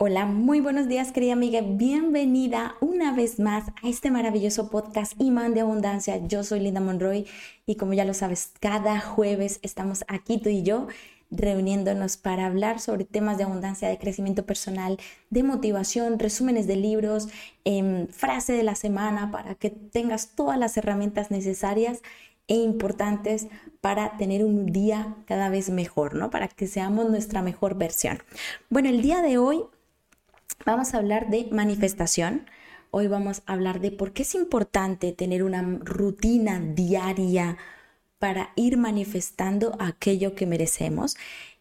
Hola, 0.00 0.26
muy 0.26 0.60
buenos 0.60 0.86
días 0.86 1.10
querida 1.10 1.32
amiga, 1.32 1.60
bienvenida 1.60 2.76
una 2.80 3.12
vez 3.12 3.40
más 3.40 3.64
a 3.82 3.88
este 3.88 4.12
maravilloso 4.12 4.70
podcast 4.70 5.20
Imán 5.20 5.54
de 5.54 5.62
Abundancia. 5.62 6.24
Yo 6.24 6.44
soy 6.44 6.60
Linda 6.60 6.80
Monroy 6.80 7.26
y 7.66 7.74
como 7.74 7.94
ya 7.94 8.04
lo 8.04 8.14
sabes, 8.14 8.52
cada 8.60 9.00
jueves 9.00 9.58
estamos 9.62 10.04
aquí 10.06 10.38
tú 10.38 10.50
y 10.50 10.62
yo 10.62 10.86
reuniéndonos 11.32 12.16
para 12.16 12.46
hablar 12.46 12.78
sobre 12.78 13.06
temas 13.06 13.38
de 13.38 13.44
abundancia, 13.44 13.88
de 13.88 13.98
crecimiento 13.98 14.46
personal, 14.46 14.98
de 15.30 15.42
motivación, 15.42 16.20
resúmenes 16.20 16.68
de 16.68 16.76
libros, 16.76 17.26
em, 17.64 18.06
frase 18.06 18.52
de 18.52 18.62
la 18.62 18.76
semana 18.76 19.32
para 19.32 19.56
que 19.56 19.70
tengas 19.70 20.36
todas 20.36 20.60
las 20.60 20.76
herramientas 20.76 21.32
necesarias 21.32 22.02
e 22.46 22.54
importantes 22.54 23.48
para 23.80 24.16
tener 24.16 24.44
un 24.44 24.66
día 24.66 25.16
cada 25.26 25.48
vez 25.48 25.70
mejor, 25.70 26.14
¿no? 26.14 26.30
Para 26.30 26.46
que 26.46 26.68
seamos 26.68 27.10
nuestra 27.10 27.42
mejor 27.42 27.74
versión. 27.74 28.20
Bueno, 28.70 28.90
el 28.90 29.02
día 29.02 29.22
de 29.22 29.38
hoy 29.38 29.64
Vamos 30.64 30.92
a 30.92 30.98
hablar 30.98 31.30
de 31.30 31.48
manifestación. 31.50 32.46
Hoy 32.90 33.06
vamos 33.06 33.42
a 33.46 33.52
hablar 33.54 33.80
de 33.80 33.90
por 33.90 34.12
qué 34.12 34.22
es 34.22 34.34
importante 34.34 35.12
tener 35.12 35.42
una 35.42 35.62
rutina 35.62 36.60
diaria 36.60 37.56
para 38.18 38.50
ir 38.56 38.76
manifestando 38.76 39.76
aquello 39.78 40.34
que 40.34 40.46
merecemos. 40.46 41.16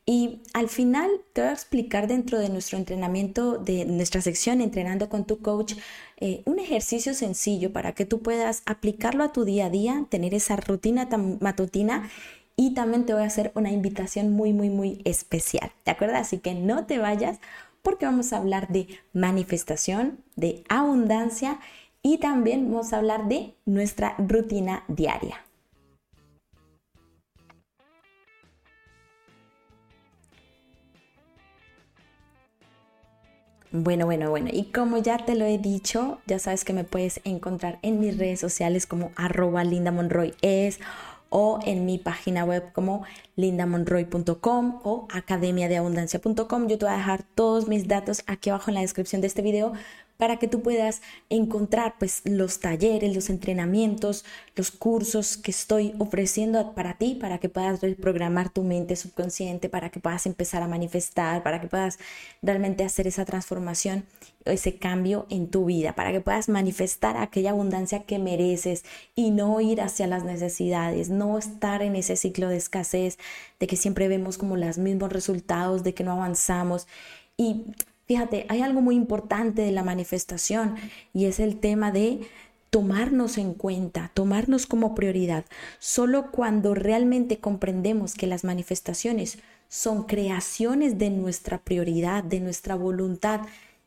Y 0.06 0.42
al 0.54 0.70
final 0.70 1.10
te 1.34 1.42
voy 1.42 1.50
a 1.50 1.54
explicar 1.54 2.08
dentro 2.08 2.40
de 2.40 2.50
nuestro 2.50 2.78
entrenamiento, 2.78 3.58
de 3.58 3.84
nuestra 3.86 4.22
sección 4.22 4.62
Entrenando 4.62 5.10
con 5.10 5.26
tu 5.26 5.40
coach, 5.40 5.74
eh, 6.18 6.44
un 6.46 6.60
ejercicio 6.60 7.14
sencillo 7.14 7.74
para 7.74 7.94
que 7.94 8.06
tú 8.06 8.22
puedas 8.22 8.64
aplicarlo 8.66 9.26
a 9.26 9.34
tu 9.34 9.44
día 9.44 9.66
a 9.66 9.70
día, 9.70 10.06
tener 10.10 10.34
esa 10.34 10.56
rutina 10.56 11.10
matutina 11.42 12.10
y 12.56 12.74
también 12.74 13.06
te 13.06 13.14
voy 13.14 13.22
a 13.22 13.28
hacer 13.28 13.52
una 13.54 13.70
invitación 13.70 14.32
muy, 14.32 14.52
muy, 14.52 14.70
muy 14.70 15.02
especial. 15.06 15.72
¿De 15.86 15.92
acuerdo? 15.92 16.16
Así 16.16 16.40
que 16.40 16.56
no 16.56 16.86
te 16.88 16.98
vayas 16.98 17.40
porque 17.88 18.06
vamos 18.06 18.34
a 18.34 18.38
hablar 18.40 18.68
de 18.68 19.00
manifestación, 19.14 20.20
de 20.36 20.66
abundancia 20.68 21.62
y 22.02 22.18
también 22.18 22.70
vamos 22.70 22.92
a 22.92 22.98
hablar 22.98 23.30
de 23.30 23.56
nuestra 23.66 24.14
rutina 24.18 24.84
diaria. 24.90 25.38
Bueno, 33.72 34.06
bueno, 34.06 34.30
bueno. 34.32 34.50
Y 34.52 34.66
como 34.66 34.98
ya 34.98 35.20
te 35.20 35.36
lo 35.36 35.46
he 35.46 35.58
dicho, 35.58 36.20
ya 36.28 36.40
sabes 36.40 36.66
que 36.66 36.74
me 36.74 36.84
puedes 36.84 37.22
encontrar 37.24 37.80
en 37.84 38.02
mis 38.02 38.18
redes 38.18 38.42
sociales 38.42 38.86
como 38.86 39.12
arroba 39.16 39.64
es 40.42 40.80
o 41.30 41.60
en 41.66 41.86
mi 41.86 41.98
página 41.98 42.44
web 42.44 42.72
como 42.74 43.04
lindamonroy.com 43.36 44.80
o 44.84 45.08
academiadeabundancia.com. 45.12 46.68
Yo 46.68 46.78
te 46.78 46.86
voy 46.86 46.94
a 46.94 46.98
dejar 46.98 47.24
todos 47.24 47.68
mis 47.68 47.88
datos 47.88 48.24
aquí 48.28 48.50
abajo 48.50 48.72
en 48.72 48.76
la 48.76 48.82
descripción 48.82 49.22
de 49.22 49.28
este 49.28 49.42
video 49.42 49.74
para 50.18 50.38
que 50.38 50.48
tú 50.48 50.62
puedas 50.62 51.02
encontrar 51.30 51.96
pues 52.00 52.22
los 52.26 52.60
talleres, 52.60 53.16
los 53.16 53.30
entrenamientos, 53.30 54.26
los 54.56 54.72
cursos 54.72 55.38
que 55.38 55.52
estoy 55.52 55.94
ofreciendo 56.00 56.74
para 56.74 56.98
ti, 56.98 57.16
para 57.16 57.38
que 57.38 57.50
puedas 57.50 57.82
reprogramar 57.82 58.50
tu 58.50 58.64
mente 58.64 58.96
subconsciente, 58.96 59.70
para 59.70 59.90
que 59.90 60.00
puedas 60.00 60.26
empezar 60.26 60.64
a 60.64 60.68
manifestar, 60.68 61.44
para 61.44 61.62
que 61.62 61.68
puedas 61.68 62.00
realmente 62.42 62.84
hacer 62.84 63.08
esa 63.08 63.26
transformación, 63.26 64.06
ese 64.46 64.78
cambio 64.78 65.28
en 65.30 65.50
tu 65.50 65.66
vida, 65.66 65.94
para 65.94 66.12
que 66.12 66.22
puedas 66.22 66.50
manifestar 66.50 67.18
aquella 67.18 67.52
abundancia 67.52 68.04
que 68.04 68.20
mereces 68.20 68.84
y 69.16 69.32
no 69.32 69.62
ir 69.62 69.82
hacia 69.82 70.08
las 70.08 70.24
necesidades, 70.24 71.10
no 71.10 71.38
estar 71.38 71.82
en 71.82 71.96
ese 71.96 72.16
ciclo 72.16 72.50
de 72.50 72.58
escasez, 72.58 73.18
de 73.60 73.68
que 73.68 73.76
siempre 73.76 74.08
vemos 74.08 74.38
como 74.38 74.56
los 74.58 74.78
mismos 74.78 75.12
resultados, 75.12 75.84
de 75.84 75.94
que 75.94 76.04
no 76.04 76.14
avanzamos. 76.14 76.88
Y 77.38 77.66
Fíjate, 78.08 78.46
hay 78.48 78.62
algo 78.62 78.82
muy 78.82 78.96
importante 78.96 79.62
de 79.62 79.72
la 79.72 79.84
manifestación 79.84 80.76
y 81.14 81.26
es 81.26 81.42
el 81.42 81.60
tema 81.60 81.92
de 81.92 82.22
tomarnos 82.70 83.38
en 83.38 83.54
cuenta, 83.54 84.12
tomarnos 84.14 84.66
como 84.66 84.96
prioridad. 84.96 85.46
Solo 85.80 86.32
cuando 86.32 86.74
realmente 86.74 87.40
comprendemos 87.40 88.14
que 88.14 88.28
las 88.28 88.46
manifestaciones 88.46 89.40
son 89.68 90.04
creaciones 90.04 90.98
de 90.98 91.10
nuestra 91.10 91.58
prioridad, 91.58 92.24
de 92.24 92.40
nuestra 92.40 92.76
voluntad, 92.76 93.42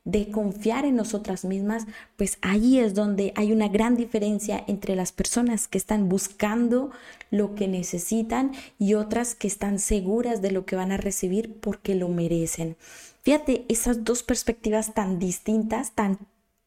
de 0.05 0.31
confiar 0.31 0.85
en 0.87 0.97
nosotras 0.97 1.45
mismas, 1.45 1.87
pues 2.17 2.39
ahí 2.41 2.79
es 2.79 2.95
donde 2.95 3.33
hay 3.37 3.53
una 3.53 3.69
gran 3.69 3.97
diferencia 3.97 4.65
entre 4.67 4.97
las 4.97 5.13
personas 5.13 5.69
que 5.69 5.79
están 5.79 6.09
buscando 6.09 6.91
lo 7.31 7.55
que 7.55 7.69
necesitan 7.69 8.53
y 8.79 8.95
otras 8.95 9.35
que 9.35 9.47
están 9.47 9.79
seguras 9.79 10.43
de 10.43 10.53
lo 10.53 10.65
que 10.65 10.77
van 10.77 10.93
a 10.93 10.97
recibir 10.97 11.55
porque 11.61 11.95
lo 11.95 12.09
merecen. 12.09 12.77
Fíjate, 13.23 13.65
esas 13.69 14.05
dos 14.05 14.23
perspectivas 14.23 14.95
tan 14.95 15.19
distintas, 15.19 15.93
tan, 15.93 16.19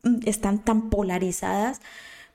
mm, 0.04 0.20
están 0.26 0.64
tan 0.64 0.90
polarizadas, 0.90 1.82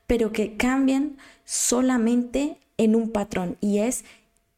pero 0.06 0.32
que 0.32 0.56
cambian 0.56 1.16
solamente 1.44 2.58
en 2.78 2.96
un 2.96 3.10
patrón 3.10 3.56
y 3.60 3.78
es 3.78 4.04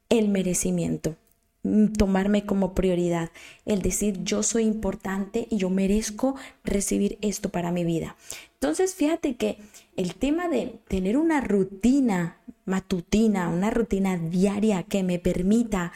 el 0.09 0.29
merecimiento 0.29 1.17
mm, 1.63 1.89
tomarme 1.89 2.47
como 2.47 2.75
prioridad, 2.75 3.31
el 3.67 3.83
decir 3.83 4.23
yo 4.25 4.43
soy 4.43 4.65
importante 4.65 5.47
y 5.51 5.59
yo 5.59 5.71
merezco 5.71 6.37
recibir 6.65 7.19
esto 7.21 7.51
para 7.51 7.71
mi 7.71 7.85
vida. 7.85 8.17
Entonces, 8.55 8.95
fíjate 8.95 9.37
que 9.37 9.59
el 9.97 10.15
tema 10.15 10.49
de 10.49 10.79
tener 10.89 11.17
una 11.17 11.41
rutina 11.41 12.39
matutina, 12.65 13.49
una 13.49 13.71
rutina 13.71 14.17
diaria 14.17 14.83
que 14.85 15.03
me 15.03 15.19
permita 15.19 15.93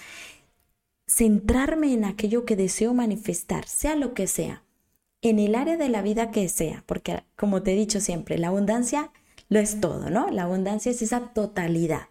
centrarme 1.07 1.93
en 1.93 2.05
aquello 2.05 2.45
que 2.45 2.57
deseo 2.57 2.95
manifestar, 2.95 3.67
sea 3.67 3.97
lo 3.97 4.15
que 4.15 4.27
sea, 4.27 4.63
en 5.23 5.39
el 5.39 5.55
área 5.55 5.77
de 5.77 5.89
la 5.89 6.03
vida 6.03 6.31
que 6.31 6.49
sea, 6.49 6.83
porque 6.87 7.23
como 7.37 7.63
te 7.63 7.73
he 7.73 7.77
dicho 7.77 8.01
siempre, 8.01 8.39
la 8.39 8.49
abundancia 8.49 9.11
lo 9.49 9.59
es 9.59 9.81
todo, 9.81 10.11
¿no? 10.11 10.31
La 10.31 10.45
abundancia 10.45 10.91
es 10.91 11.03
esa 11.03 11.33
totalidad. 11.33 12.09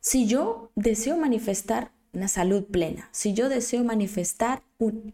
Si 0.00 0.26
yo 0.26 0.70
deseo 0.74 1.16
manifestar 1.16 1.90
una 2.12 2.28
salud 2.28 2.64
plena, 2.64 3.08
si 3.12 3.34
yo 3.34 3.48
deseo 3.48 3.84
manifestar 3.84 4.62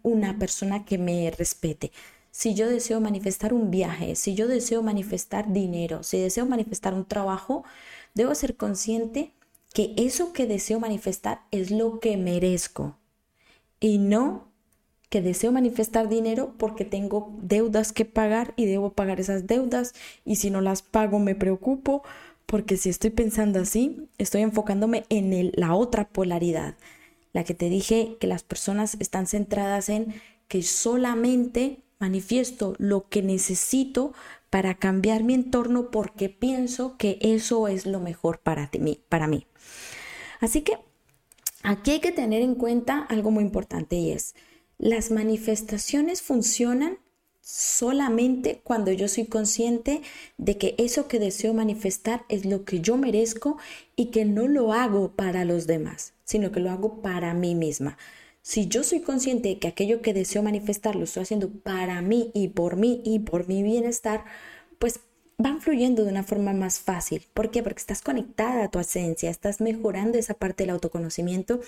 una 0.03 0.39
persona 0.39 0.84
que 0.84 0.99
me 0.99 1.31
respete, 1.31 1.91
si 2.31 2.55
yo 2.55 2.69
deseo 2.69 3.00
manifestar 3.00 3.55
un 3.55 3.71
viaje, 3.71 4.17
si 4.17 4.34
yo 4.34 4.49
deseo 4.49 4.83
manifestar 4.83 5.53
dinero, 5.53 6.03
si 6.03 6.19
deseo 6.19 6.47
manifestar 6.47 6.93
un 6.93 7.05
trabajo, 7.05 7.65
debo 8.15 8.34
ser 8.34 8.56
consciente 8.56 9.33
que 9.75 9.93
eso 9.97 10.33
que 10.33 10.47
deseo 10.47 10.79
manifestar 10.79 11.43
es 11.51 11.73
lo 11.73 11.99
que 11.99 12.17
merezco. 12.17 12.97
Y 13.81 13.99
no 13.99 14.49
que 15.11 15.21
deseo 15.21 15.53
manifestar 15.53 16.09
dinero 16.09 16.55
porque 16.57 16.85
tengo 16.85 17.35
deudas 17.43 17.93
que 17.93 18.05
pagar 18.05 18.55
y 18.57 18.67
debo 18.67 18.93
pagar 18.93 19.19
esas 19.19 19.49
deudas. 19.49 19.93
Y 20.25 20.37
si 20.37 20.51
no 20.51 20.61
las 20.61 20.83
pago 20.83 21.19
me 21.19 21.35
preocupo 21.35 22.05
porque 22.47 22.77
si 22.77 22.89
estoy 22.89 23.11
pensando 23.11 23.59
así, 23.61 24.09
estoy 24.17 24.43
enfocándome 24.43 25.05
en 25.09 25.51
la 25.57 25.75
otra 25.75 26.09
polaridad, 26.09 26.77
la 27.33 27.43
que 27.43 27.55
te 27.55 27.69
dije 27.69 28.17
que 28.21 28.29
las 28.29 28.45
personas 28.45 28.97
están 29.01 29.27
centradas 29.27 29.89
en 29.89 30.15
que 30.47 30.62
solamente 30.62 31.81
manifiesto 31.99 32.75
lo 32.79 33.09
que 33.09 33.23
necesito 33.23 34.12
para 34.51 34.75
cambiar 34.75 35.25
mi 35.25 35.35
entorno 35.35 35.91
porque 35.91 36.29
pienso 36.29 36.97
que 36.97 37.19
eso 37.23 37.67
es 37.67 37.87
lo 37.87 37.99
mejor 37.99 38.39
para, 38.39 38.69
ti, 38.69 39.01
para 39.09 39.27
mí. 39.27 39.49
Así 40.41 40.62
que 40.62 40.78
aquí 41.62 41.93
hay 41.93 42.00
que 42.00 42.12
tener 42.12 42.43
en 42.43 42.55
cuenta 42.55 43.00
algo 43.00 43.31
muy 43.31 43.45
importante 43.45 43.97
y 43.97 44.12
es, 44.12 44.34
las 44.78 45.11
manifestaciones 45.11 46.22
funcionan 46.22 46.99
solamente 47.41 48.62
cuando 48.65 48.91
yo 48.91 49.06
soy 49.06 49.27
consciente 49.27 50.00
de 50.39 50.56
que 50.56 50.75
eso 50.78 51.09
que 51.09 51.19
deseo 51.19 51.53
manifestar 51.53 52.25
es 52.28 52.47
lo 52.47 52.65
que 52.65 52.81
yo 52.81 52.97
merezco 52.97 53.59
y 53.97 54.06
que 54.06 54.25
no 54.25 54.49
lo 54.49 54.73
hago 54.73 55.12
para 55.12 55.44
los 55.44 55.67
demás, 55.67 56.15
sino 56.25 56.50
que 56.53 56.61
lo 56.61 56.71
hago 56.71 57.03
para 57.03 57.34
mí 57.34 57.55
misma. 57.55 57.99
Si 58.41 58.67
yo 58.67 58.83
soy 58.83 59.00
consciente 59.00 59.49
de 59.50 59.59
que 59.59 59.69
aquello 59.69 60.03
que 60.03 60.15
deseo 60.15 60.43
manifestar 60.43 60.97
lo 60.97 61.05
estoy 61.05 61.23
haciendo 61.23 61.50
para 61.50 62.00
mí 62.03 62.31
y 62.35 62.49
por 62.49 62.76
mí 62.76 63.03
y 63.05 63.20
por 63.20 63.47
mi 63.47 63.62
bienestar, 63.62 64.25
pues 64.79 65.00
van 65.36 65.60
fluyendo 65.60 66.04
de 66.04 66.10
una 66.10 66.22
forma 66.22 66.52
más 66.52 66.81
fácil. 66.81 67.26
¿Por 67.34 67.50
qué? 67.50 67.62
Porque 67.62 67.81
estás 67.81 68.02
conectada 68.02 68.64
a 68.64 68.70
tu 68.70 68.78
esencia, 68.78 69.31
estás 69.31 69.60
mejorando 69.60 70.19
esa 70.19 70.34
parte 70.34 70.64
del 70.64 70.70
autoconocimiento 70.70 71.60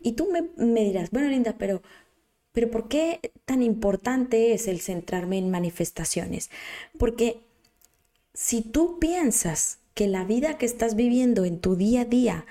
y 0.00 0.12
tú 0.12 0.28
me, 0.56 0.84
dirás, 0.84 1.10
bueno 1.10 1.28
Linda, 1.28 1.56
pero, 1.58 1.82
pero 2.52 2.70
¿por 2.70 2.88
qué 2.88 3.32
tan 3.44 3.62
importante 3.62 4.54
es 4.54 4.68
el 4.68 4.80
centrarme 4.80 5.38
en 5.38 5.50
manifestaciones? 5.50 6.50
Porque 6.98 7.40
si 8.34 8.62
tú 8.62 8.98
piensas 8.98 9.78
que 9.94 10.06
la 10.08 10.24
vida 10.24 10.56
que 10.56 10.66
estás 10.66 10.96
viviendo 10.96 11.44
en 11.44 11.60
tu 11.60 11.76
día 11.76 12.02
a 12.02 12.06
día 12.06 12.46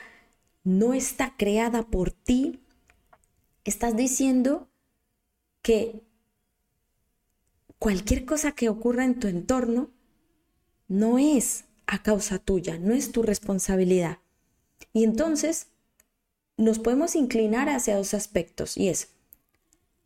no 0.63 0.93
está 0.93 1.33
creada 1.37 1.83
por 1.83 2.11
ti, 2.11 2.59
estás 3.63 3.95
diciendo 3.95 4.67
que 5.63 6.01
cualquier 7.79 8.25
cosa 8.25 8.51
que 8.51 8.69
ocurra 8.69 9.05
en 9.05 9.19
tu 9.19 9.27
entorno 9.27 9.89
no 10.91 11.17
es 11.17 11.63
a 11.87 12.03
causa 12.03 12.37
tuya, 12.37 12.77
no 12.77 12.93
es 12.93 13.13
tu 13.13 13.23
responsabilidad. 13.23 14.17
Y 14.91 15.05
entonces 15.05 15.67
nos 16.57 16.79
podemos 16.79 17.15
inclinar 17.15 17.69
hacia 17.69 17.95
dos 17.95 18.13
aspectos 18.13 18.77
y 18.77 18.89
es 18.89 19.07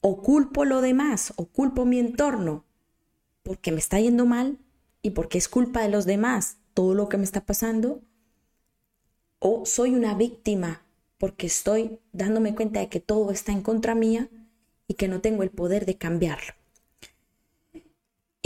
o 0.01 0.21
culpo 0.21 0.63
lo 0.63 0.81
demás, 0.81 1.33
o 1.37 1.47
culpo 1.47 1.85
mi 1.85 1.97
entorno, 1.97 2.65
porque 3.41 3.71
me 3.71 3.79
está 3.79 3.99
yendo 3.99 4.27
mal 4.27 4.59
y 5.01 5.09
porque 5.09 5.39
es 5.39 5.49
culpa 5.49 5.81
de 5.81 5.89
los 5.89 6.05
demás 6.05 6.57
todo 6.75 6.93
lo 6.93 7.09
que 7.09 7.17
me 7.17 7.23
está 7.23 7.47
pasando, 7.47 8.01
o 9.39 9.65
soy 9.65 9.95
una 9.95 10.13
víctima 10.13 10.83
porque 11.17 11.47
estoy 11.47 11.99
dándome 12.13 12.53
cuenta 12.53 12.81
de 12.81 12.89
que 12.89 12.99
todo 12.99 13.31
está 13.31 13.51
en 13.51 13.63
contra 13.63 13.95
mía 13.95 14.29
y 14.87 14.93
que 14.93 15.07
no 15.07 15.19
tengo 15.19 15.41
el 15.41 15.49
poder 15.49 15.87
de 15.87 15.97
cambiarlo. 15.97 16.53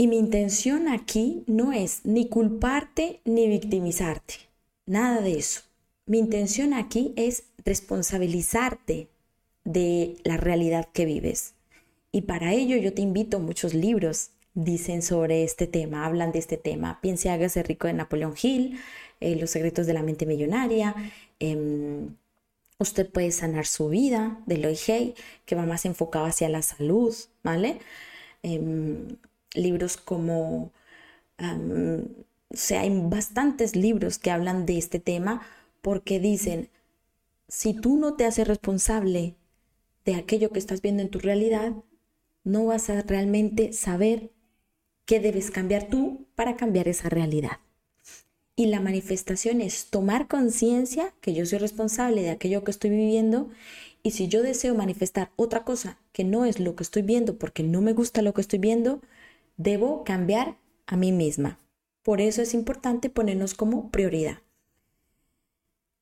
Y 0.00 0.06
mi 0.06 0.16
intención 0.16 0.88
aquí 0.88 1.44
no 1.46 1.74
es 1.74 2.06
ni 2.06 2.26
culparte 2.30 3.20
ni 3.26 3.48
victimizarte, 3.48 4.36
nada 4.86 5.20
de 5.20 5.36
eso. 5.36 5.60
Mi 6.06 6.18
intención 6.18 6.72
aquí 6.72 7.12
es 7.16 7.42
responsabilizarte 7.66 9.10
de 9.64 10.16
la 10.24 10.38
realidad 10.38 10.88
que 10.90 11.04
vives. 11.04 11.52
Y 12.12 12.22
para 12.22 12.54
ello 12.54 12.78
yo 12.78 12.94
te 12.94 13.02
invito, 13.02 13.40
muchos 13.40 13.74
libros 13.74 14.30
dicen 14.54 15.02
sobre 15.02 15.44
este 15.44 15.66
tema, 15.66 16.06
hablan 16.06 16.32
de 16.32 16.38
este 16.38 16.56
tema. 16.56 16.98
Piense, 17.02 17.28
hágase 17.28 17.62
rico 17.62 17.86
de 17.86 17.92
Napoleón 17.92 18.32
Hill, 18.42 18.78
eh, 19.20 19.36
Los 19.36 19.50
secretos 19.50 19.86
de 19.86 19.92
la 19.92 20.02
mente 20.02 20.24
millonaria. 20.24 20.94
Em, 21.40 22.16
usted 22.78 23.06
puede 23.06 23.32
sanar 23.32 23.66
su 23.66 23.90
vida 23.90 24.40
de 24.46 24.56
Loy 24.56 24.78
Hay, 24.88 25.14
que 25.44 25.56
va 25.56 25.66
más 25.66 25.84
enfocado 25.84 26.24
hacia 26.24 26.48
la 26.48 26.62
salud, 26.62 27.14
¿vale? 27.42 27.80
Em, 28.42 29.18
libros 29.54 29.96
como, 29.96 30.72
o 31.38 32.56
sea, 32.56 32.82
hay 32.82 32.90
bastantes 33.04 33.76
libros 33.76 34.18
que 34.18 34.30
hablan 34.30 34.66
de 34.66 34.78
este 34.78 34.98
tema 34.98 35.42
porque 35.82 36.20
dicen, 36.20 36.68
si 37.48 37.74
tú 37.74 37.96
no 37.96 38.14
te 38.14 38.24
haces 38.26 38.46
responsable 38.46 39.34
de 40.04 40.14
aquello 40.14 40.50
que 40.50 40.58
estás 40.58 40.82
viendo 40.82 41.02
en 41.02 41.10
tu 41.10 41.18
realidad, 41.18 41.72
no 42.44 42.66
vas 42.66 42.90
a 42.90 43.02
realmente 43.02 43.72
saber 43.72 44.30
qué 45.04 45.20
debes 45.20 45.50
cambiar 45.50 45.88
tú 45.88 46.26
para 46.34 46.56
cambiar 46.56 46.88
esa 46.88 47.08
realidad. 47.08 47.58
Y 48.56 48.66
la 48.66 48.80
manifestación 48.80 49.60
es 49.60 49.86
tomar 49.86 50.28
conciencia 50.28 51.14
que 51.20 51.32
yo 51.32 51.46
soy 51.46 51.58
responsable 51.58 52.22
de 52.22 52.30
aquello 52.30 52.62
que 52.62 52.70
estoy 52.70 52.90
viviendo 52.90 53.48
y 54.02 54.12
si 54.12 54.28
yo 54.28 54.42
deseo 54.42 54.74
manifestar 54.74 55.30
otra 55.36 55.64
cosa 55.64 55.98
que 56.12 56.24
no 56.24 56.44
es 56.44 56.60
lo 56.60 56.76
que 56.76 56.82
estoy 56.82 57.02
viendo 57.02 57.38
porque 57.38 57.62
no 57.62 57.80
me 57.80 57.92
gusta 57.92 58.22
lo 58.22 58.34
que 58.34 58.40
estoy 58.40 58.58
viendo, 58.58 59.00
debo 59.62 60.04
cambiar 60.04 60.56
a 60.86 60.96
mí 60.96 61.12
misma. 61.12 61.58
Por 62.02 62.20
eso 62.20 62.40
es 62.40 62.54
importante 62.54 63.10
ponernos 63.10 63.54
como 63.54 63.90
prioridad. 63.90 64.38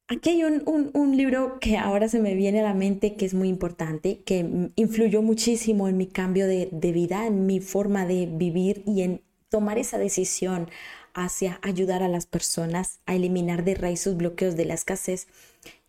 Aquí 0.06 0.30
hay 0.30 0.44
un, 0.44 1.16
libro 1.16 1.58
que 1.60 1.76
ahora 1.76 2.08
se 2.08 2.20
me 2.20 2.34
viene 2.34 2.60
a 2.60 2.62
la 2.62 2.72
mente 2.72 3.14
que 3.16 3.26
es 3.26 3.34
muy 3.34 3.48
importante, 3.48 4.20
que 4.24 4.70
influyó 4.76 5.20
muchísimo 5.20 5.88
en 5.88 5.98
mi 5.98 6.06
cambio 6.06 6.46
de, 6.46 6.68
de 6.72 6.92
vida, 6.92 7.26
en 7.26 7.44
mi 7.44 7.60
forma 7.60 8.06
de 8.06 8.26
vivir 8.26 8.82
y 8.86 9.02
en 9.02 9.22
tomar 9.50 9.76
esa 9.76 9.98
decisión 9.98 10.70
hacia 11.12 11.58
ayudar 11.62 12.02
a 12.02 12.08
las 12.08 12.26
personas 12.26 13.00
a 13.06 13.16
eliminar 13.16 13.64
de 13.64 13.74
raíz 13.74 14.00
sus 14.00 14.16
bloqueos 14.16 14.56
de 14.56 14.66
la 14.66 14.74
escasez. 14.74 15.26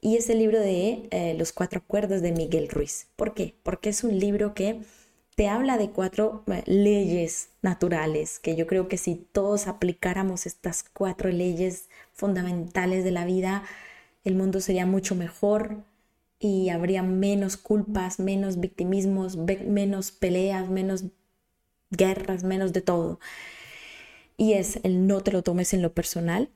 Y 0.01 0.17
es 0.17 0.29
el 0.29 0.39
libro 0.39 0.59
de 0.59 1.07
eh, 1.11 1.35
Los 1.37 1.53
Cuatro 1.53 1.79
Acuerdos 1.79 2.21
de 2.21 2.31
Miguel 2.31 2.67
Ruiz. 2.67 3.07
¿Por 3.15 3.33
qué? 3.33 3.53
Porque 3.63 3.89
es 3.89 4.03
un 4.03 4.17
libro 4.19 4.53
que 4.53 4.81
te 5.39 5.47
habla 5.47 5.77
de 5.77 5.89
cuatro 5.89 6.43
eh, 6.47 6.63
leyes 6.65 7.47
naturales, 7.61 8.39
que 8.39 8.57
yo 8.57 8.67
creo 8.67 8.89
que 8.89 8.97
si 8.97 9.15
todos 9.15 9.67
aplicáramos 9.67 10.45
estas 10.45 10.83
cuatro 10.83 11.29
leyes 11.29 11.87
fundamentales 12.11 13.05
de 13.05 13.11
la 13.11 13.23
vida, 13.23 13.63
el 14.25 14.35
mundo 14.35 14.59
sería 14.59 14.85
mucho 14.85 15.15
mejor 15.15 15.77
y 16.41 16.67
habría 16.67 17.03
menos 17.03 17.55
culpas, 17.55 18.19
menos 18.19 18.59
victimismos, 18.59 19.37
menos 19.37 20.11
peleas, 20.11 20.67
menos 20.67 21.05
guerras, 21.89 22.43
menos 22.43 22.73
de 22.73 22.81
todo. 22.81 23.21
Y 24.35 24.55
es 24.55 24.81
el 24.83 25.07
no 25.07 25.21
te 25.21 25.31
lo 25.31 25.41
tomes 25.41 25.73
en 25.73 25.81
lo 25.81 25.93
personal. 25.93 26.49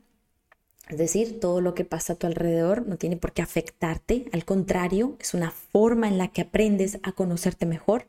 Es 0.89 0.97
decir, 0.97 1.39
todo 1.39 1.61
lo 1.61 1.73
que 1.73 1.85
pasa 1.85 2.13
a 2.13 2.15
tu 2.17 2.27
alrededor 2.27 2.85
no 2.85 2.97
tiene 2.97 3.15
por 3.15 3.31
qué 3.31 3.43
afectarte, 3.43 4.25
al 4.33 4.43
contrario, 4.43 5.15
es 5.21 5.33
una 5.33 5.51
forma 5.51 6.09
en 6.09 6.17
la 6.17 6.27
que 6.33 6.41
aprendes 6.41 6.99
a 7.03 7.13
conocerte 7.13 7.65
mejor. 7.65 8.07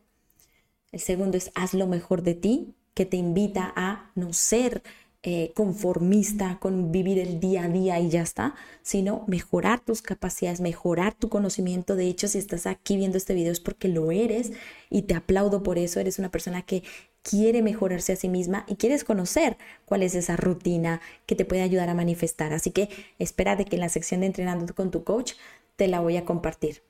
El 0.94 1.00
segundo 1.00 1.36
es 1.36 1.50
haz 1.56 1.74
lo 1.74 1.88
mejor 1.88 2.22
de 2.22 2.34
ti, 2.34 2.72
que 2.94 3.04
te 3.04 3.16
invita 3.16 3.72
a 3.74 4.12
no 4.14 4.32
ser 4.32 4.84
eh, 5.24 5.50
conformista 5.56 6.58
con 6.60 6.92
vivir 6.92 7.18
el 7.18 7.40
día 7.40 7.64
a 7.64 7.68
día 7.68 7.98
y 7.98 8.10
ya 8.10 8.22
está, 8.22 8.54
sino 8.82 9.24
mejorar 9.26 9.80
tus 9.80 10.02
capacidades, 10.02 10.60
mejorar 10.60 11.12
tu 11.12 11.28
conocimiento. 11.28 11.96
De 11.96 12.06
hecho, 12.06 12.28
si 12.28 12.38
estás 12.38 12.68
aquí 12.68 12.96
viendo 12.96 13.18
este 13.18 13.34
video 13.34 13.50
es 13.50 13.58
porque 13.58 13.88
lo 13.88 14.12
eres 14.12 14.52
y 14.88 15.02
te 15.02 15.14
aplaudo 15.14 15.64
por 15.64 15.78
eso. 15.78 15.98
Eres 15.98 16.20
una 16.20 16.30
persona 16.30 16.62
que 16.62 16.84
quiere 17.24 17.60
mejorarse 17.60 18.12
a 18.12 18.16
sí 18.16 18.28
misma 18.28 18.64
y 18.68 18.76
quieres 18.76 19.02
conocer 19.02 19.56
cuál 19.86 20.04
es 20.04 20.14
esa 20.14 20.36
rutina 20.36 21.00
que 21.26 21.34
te 21.34 21.44
puede 21.44 21.62
ayudar 21.62 21.88
a 21.88 21.94
manifestar. 21.94 22.52
Así 22.52 22.70
que 22.70 22.88
espera 23.18 23.56
de 23.56 23.64
que 23.64 23.74
en 23.74 23.80
la 23.80 23.88
sección 23.88 24.20
de 24.20 24.26
entrenando 24.26 24.72
con 24.76 24.92
tu 24.92 25.02
coach 25.02 25.32
te 25.74 25.88
la 25.88 25.98
voy 25.98 26.18
a 26.18 26.24
compartir. 26.24 26.82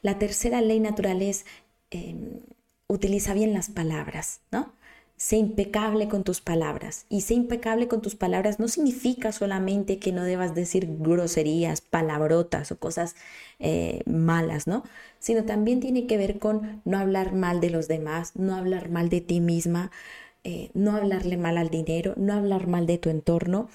La 0.00 0.18
tercera 0.18 0.62
ley 0.62 0.80
natural 0.80 1.20
es 1.20 1.44
em, 1.90 2.40
utiliza 2.92 3.34
bien 3.34 3.54
las 3.54 3.70
palabras, 3.70 4.40
¿no? 4.50 4.72
Sé 5.16 5.36
impecable 5.36 6.08
con 6.08 6.24
tus 6.24 6.40
palabras. 6.40 7.06
Y 7.08 7.20
sé 7.20 7.34
impecable 7.34 7.86
con 7.86 8.02
tus 8.02 8.16
palabras 8.16 8.58
no 8.58 8.68
significa 8.68 9.30
solamente 9.30 9.98
que 9.98 10.12
no 10.12 10.24
debas 10.24 10.54
decir 10.54 10.88
groserías, 10.98 11.80
palabrotas 11.80 12.72
o 12.72 12.78
cosas 12.78 13.14
eh, 13.60 14.02
malas, 14.04 14.66
¿no? 14.66 14.82
Sino 15.20 15.44
también 15.44 15.80
tiene 15.80 16.06
que 16.06 16.16
ver 16.16 16.38
con 16.38 16.82
no 16.84 16.98
hablar 16.98 17.32
mal 17.32 17.60
de 17.60 17.70
los 17.70 17.88
demás, 17.88 18.32
no 18.34 18.56
hablar 18.56 18.90
mal 18.90 19.08
de 19.08 19.20
ti 19.20 19.40
misma, 19.40 19.90
eh, 20.44 20.70
no 20.74 20.96
hablarle 20.96 21.36
mal 21.36 21.56
al 21.56 21.70
dinero, 21.70 22.14
no 22.16 22.32
hablar 22.34 22.66
mal 22.66 22.86
de 22.86 22.98
tu 22.98 23.08
entorno 23.08 23.68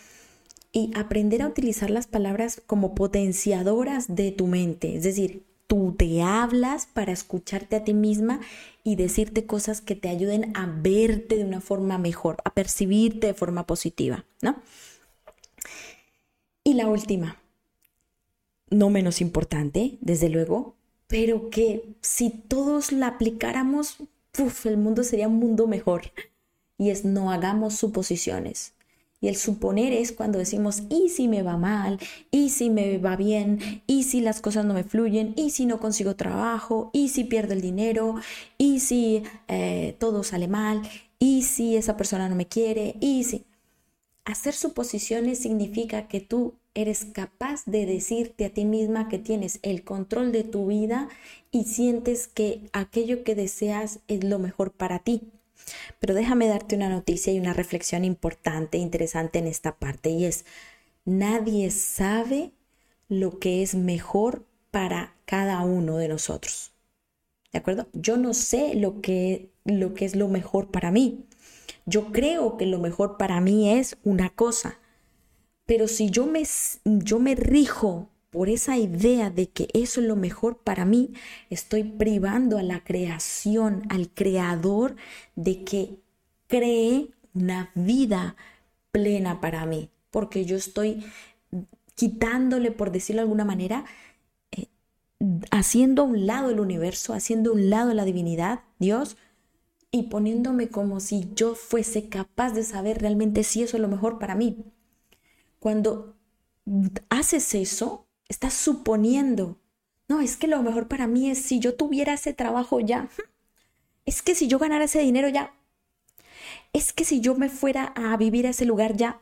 y 0.73 0.91
aprender 0.95 1.41
a 1.41 1.47
utilizar 1.47 1.89
las 1.89 2.07
palabras 2.07 2.61
como 2.67 2.93
potenciadoras 2.93 4.13
de 4.13 4.31
tu 4.31 4.47
mente. 4.47 4.97
Es 4.97 5.03
decir, 5.03 5.46
tú 5.67 5.93
te 5.97 6.21
hablas 6.21 6.87
para 6.87 7.11
escucharte 7.11 7.75
a 7.75 7.83
ti 7.83 7.93
misma 7.93 8.39
y 8.83 8.95
decirte 8.95 9.45
cosas 9.45 9.81
que 9.81 9.95
te 9.95 10.09
ayuden 10.09 10.55
a 10.55 10.65
verte 10.65 11.35
de 11.35 11.43
una 11.43 11.61
forma 11.61 11.97
mejor, 11.97 12.37
a 12.45 12.53
percibirte 12.53 13.27
de 13.27 13.33
forma 13.33 13.67
positiva, 13.67 14.25
¿no? 14.41 14.61
Y 16.63 16.73
la 16.73 16.87
última, 16.87 17.37
no 18.69 18.89
menos 18.89 19.21
importante, 19.21 19.97
desde 20.01 20.29
luego, 20.29 20.75
pero 21.07 21.49
que 21.49 21.95
si 22.01 22.29
todos 22.29 22.91
la 22.91 23.07
aplicáramos, 23.07 23.97
el 24.65 24.77
mundo 24.77 25.03
sería 25.03 25.27
un 25.27 25.39
mundo 25.39 25.67
mejor. 25.67 26.11
Y 26.77 26.91
es 26.91 27.05
no 27.05 27.31
hagamos 27.31 27.75
suposiciones. 27.75 28.73
Y 29.19 29.27
el 29.27 29.35
suponer 29.35 29.93
es 29.93 30.11
cuando 30.11 30.37
decimos, 30.37 30.83
¿y 30.89 31.09
si 31.09 31.27
me 31.27 31.41
va 31.41 31.57
mal? 31.57 31.99
¿Y 32.29 32.49
si 32.49 32.69
me 32.69 32.99
va 32.99 33.15
bien? 33.15 33.81
¿Y 33.87 34.03
si 34.03 34.21
las 34.21 34.41
cosas 34.41 34.65
no 34.65 34.75
me 34.75 34.83
fluyen? 34.83 35.33
¿Y 35.35 35.49
si 35.49 35.65
no 35.65 35.79
consigo 35.79 36.15
trabajo? 36.15 36.91
¿Y 36.93 37.09
si 37.09 37.23
pierdo 37.23 37.53
el 37.53 37.61
dinero? 37.61 38.15
¿Y 38.59 38.79
si 38.79 39.23
eh, 39.47 39.95
todo 39.97 40.23
sale 40.23 40.47
mal? 40.47 40.83
¿Y 41.17 41.41
si 41.43 41.75
esa 41.75 41.97
persona 41.97 42.29
no 42.29 42.35
me 42.35 42.47
quiere? 42.47 42.95
¿Y 42.99 43.23
si... 43.23 43.43
Hacer 44.23 44.53
suposiciones 44.53 45.39
significa 45.39 46.09
que 46.09 46.19
tú 46.19 46.55
eres 46.75 47.05
capaz 47.05 47.63
de 47.65 47.85
decirte 47.85 48.45
a 48.45 48.49
ti 48.49 48.65
misma 48.65 49.07
que 49.07 49.17
tienes 49.17 49.59
el 49.63 49.83
control 49.83 50.31
de 50.31 50.43
tu 50.43 50.67
vida 50.67 51.07
y 51.49 51.63
sientes 51.63 52.27
que 52.27 52.69
aquello 52.71 53.23
que 53.23 53.35
deseas 53.35 53.99
es 54.07 54.23
lo 54.23 54.37
mejor 54.37 54.73
para 54.73 54.99
ti. 54.99 55.31
Pero 55.99 56.13
déjame 56.13 56.47
darte 56.47 56.75
una 56.75 56.89
noticia 56.89 57.33
y 57.33 57.39
una 57.39 57.53
reflexión 57.53 58.05
importante, 58.05 58.77
interesante 58.77 59.39
en 59.39 59.47
esta 59.47 59.77
parte, 59.77 60.09
y 60.09 60.25
es, 60.25 60.45
nadie 61.05 61.71
sabe 61.71 62.51
lo 63.09 63.39
que 63.39 63.63
es 63.63 63.75
mejor 63.75 64.45
para 64.71 65.15
cada 65.25 65.61
uno 65.61 65.97
de 65.97 66.07
nosotros. 66.07 66.73
¿De 67.51 67.59
acuerdo? 67.59 67.87
Yo 67.93 68.17
no 68.17 68.33
sé 68.33 68.75
lo 68.75 69.01
que, 69.01 69.51
lo 69.65 69.93
que 69.93 70.05
es 70.05 70.15
lo 70.15 70.27
mejor 70.27 70.69
para 70.71 70.91
mí. 70.91 71.25
Yo 71.85 72.11
creo 72.11 72.57
que 72.57 72.65
lo 72.65 72.79
mejor 72.79 73.17
para 73.17 73.39
mí 73.39 73.71
es 73.71 73.97
una 74.03 74.29
cosa, 74.29 74.79
pero 75.65 75.87
si 75.87 76.09
yo 76.09 76.25
me, 76.25 76.43
yo 76.83 77.19
me 77.19 77.35
rijo 77.35 78.09
por 78.29 78.49
esa 78.49 78.77
idea 78.77 79.29
de 79.29 79.49
que 79.49 79.67
eso 79.73 80.01
es 80.01 80.07
lo 80.07 80.15
mejor 80.15 80.57
para 80.57 80.85
mí, 80.85 81.13
estoy 81.49 81.83
privando 81.83 82.57
a 82.57 82.63
la 82.63 82.83
creación, 82.83 83.83
al 83.89 84.09
creador, 84.09 84.95
de 85.35 85.63
que 85.63 85.99
cree 86.47 87.11
una 87.33 87.71
vida 87.75 88.35
plena 88.91 89.39
para 89.41 89.65
mí, 89.65 89.89
porque 90.11 90.45
yo 90.45 90.57
estoy 90.57 91.05
quitándole, 91.95 92.71
por 92.71 92.91
decirlo 92.91 93.21
de 93.21 93.23
alguna 93.23 93.45
manera, 93.45 93.85
eh, 94.51 94.67
haciendo 95.51 96.03
a 96.03 96.05
un 96.05 96.25
lado 96.27 96.49
el 96.49 96.59
universo, 96.59 97.13
haciendo 97.13 97.51
a 97.51 97.53
un 97.53 97.69
lado 97.69 97.93
la 97.93 98.05
divinidad, 98.05 98.61
Dios, 98.79 99.17
y 99.91 100.03
poniéndome 100.03 100.69
como 100.69 100.99
si 100.99 101.31
yo 101.33 101.55
fuese 101.55 102.09
capaz 102.09 102.51
de 102.51 102.63
saber 102.63 103.01
realmente 103.01 103.43
si 103.43 103.63
eso 103.63 103.77
es 103.77 103.81
lo 103.81 103.87
mejor 103.87 104.19
para 104.19 104.35
mí. 104.35 104.65
Cuando 105.59 106.15
haces 107.09 107.55
eso, 107.55 108.06
Estás 108.29 108.53
suponiendo. 108.53 109.57
No, 110.07 110.21
es 110.21 110.37
que 110.37 110.47
lo 110.47 110.61
mejor 110.63 110.87
para 110.87 111.07
mí 111.07 111.29
es 111.29 111.41
si 111.41 111.59
yo 111.59 111.75
tuviera 111.75 112.13
ese 112.13 112.33
trabajo 112.33 112.79
ya. 112.79 113.09
es 114.05 114.21
que 114.21 114.35
si 114.35 114.47
yo 114.47 114.57
ganara 114.57 114.85
ese 114.85 114.99
dinero 114.99 115.27
ya, 115.27 115.53
es 116.73 116.93
que 116.93 117.03
si 117.03 117.19
yo 117.19 117.35
me 117.35 117.49
fuera 117.49 117.93
a 117.95 118.15
vivir 118.17 118.47
a 118.47 118.51
ese 118.51 118.65
lugar 118.65 118.95
ya, 118.95 119.19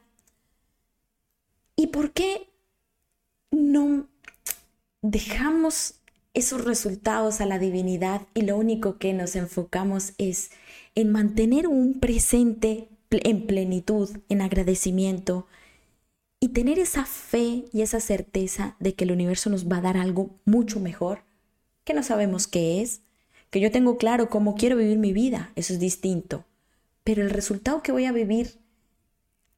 ¿y 1.75 1.87
por 1.87 2.11
qué 2.11 2.49
no 3.51 4.07
dejamos 5.01 5.95
esos 6.33 6.65
resultados 6.65 7.41
a 7.41 7.45
la 7.45 7.59
divinidad 7.59 8.21
y 8.33 8.41
lo 8.41 8.57
único 8.57 8.97
que 8.97 9.13
nos 9.13 9.35
enfocamos 9.35 10.13
es 10.17 10.51
en 10.93 11.11
mantener 11.11 11.67
un 11.67 11.99
presente 11.99 12.89
en 13.09 13.47
plenitud, 13.47 14.09
en 14.29 14.41
agradecimiento 14.41 15.47
y 16.45 16.49
tener 16.49 16.77
esa 16.77 17.07
fe 17.07 17.65
y 17.73 17.81
esa 17.81 17.99
certeza 17.99 18.75
de 18.79 18.93
que 18.93 19.03
el 19.03 19.11
universo 19.11 19.49
nos 19.49 19.67
va 19.67 19.77
a 19.77 19.81
dar 19.81 19.97
algo 19.97 20.29
mucho 20.45 20.79
mejor, 20.79 21.23
que 21.83 21.95
no 21.95 22.03
sabemos 22.03 22.45
qué 22.45 22.83
es, 22.83 23.01
que 23.49 23.59
yo 23.59 23.71
tengo 23.71 23.97
claro 23.97 24.29
cómo 24.29 24.53
quiero 24.53 24.77
vivir 24.77 24.99
mi 24.99 25.11
vida, 25.11 25.51
eso 25.55 25.73
es 25.73 25.79
distinto, 25.79 26.45
pero 27.03 27.23
el 27.23 27.31
resultado 27.31 27.81
que 27.81 27.91
voy 27.91 28.05
a 28.05 28.11
vivir 28.11 28.59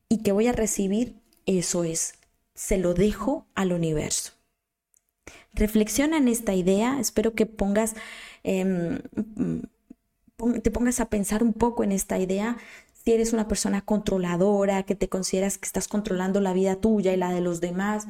y 0.08 0.24
que 0.24 0.32
voy 0.32 0.48
a 0.48 0.54
recibir, 0.54 1.18
eso 1.46 1.84
es, 1.84 2.14
se 2.56 2.78
lo 2.78 2.94
dejo 2.94 3.46
al 3.54 3.74
universo. 3.74 4.32
Reflexiona 5.52 6.16
en 6.16 6.30
esta 6.30 6.54
idea, 6.54 7.02
espero 7.02 7.34
que 7.34 7.46
pongas, 7.46 7.96
em, 8.44 9.00
te 10.64 10.72
pongas 10.72 11.02
a 11.02 11.10
pensar 11.10 11.44
un 11.44 11.52
poco 11.52 11.84
en 11.84 11.92
esta 11.92 12.18
idea. 12.18 12.56
Si 13.08 13.14
eres 13.14 13.32
una 13.32 13.48
persona 13.48 13.80
controladora, 13.80 14.84
que 14.84 14.94
te 14.94 15.08
consideras 15.08 15.58
que 15.58 15.66
estás 15.66 15.88
controlando 15.88 16.42
la 16.42 16.52
vida 16.52 16.76
tuya 16.76 17.14
y 17.14 17.16
la 17.16 17.32
de 17.32 17.40
los 17.40 17.62
demás, 17.62 18.06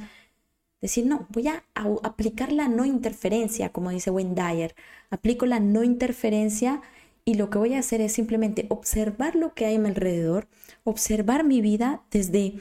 decir, 0.82 1.06
no, 1.06 1.28
voy 1.30 1.50
a, 1.50 1.64
aplicar 2.02 2.52
la 2.52 2.68
no 2.68 2.84
interferencia, 2.84 3.70
como 3.70 3.92
dice 3.92 4.10
Wayne 4.10 4.34
Dyer, 4.34 4.74
aplico 5.12 5.46
la 5.46 5.60
no 5.60 5.84
interferencia 5.84 6.82
y 7.26 7.36
lo 7.36 7.52
que 7.52 7.60
voy 7.60 7.76
a 7.76 7.80
hacer 7.80 8.02
es 8.02 8.12
simplemente 8.12 8.66
observar 8.70 9.36
lo 9.36 9.54
que 9.54 9.68
hay 9.68 9.76
a 9.76 9.80
mi 9.80 9.88
alrededor, 9.88 10.48
observar 10.84 11.44
mi 11.44 11.62
vida 11.62 12.02
desde 12.10 12.56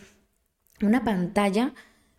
una 0.83 1.05
pantalla 1.05 1.73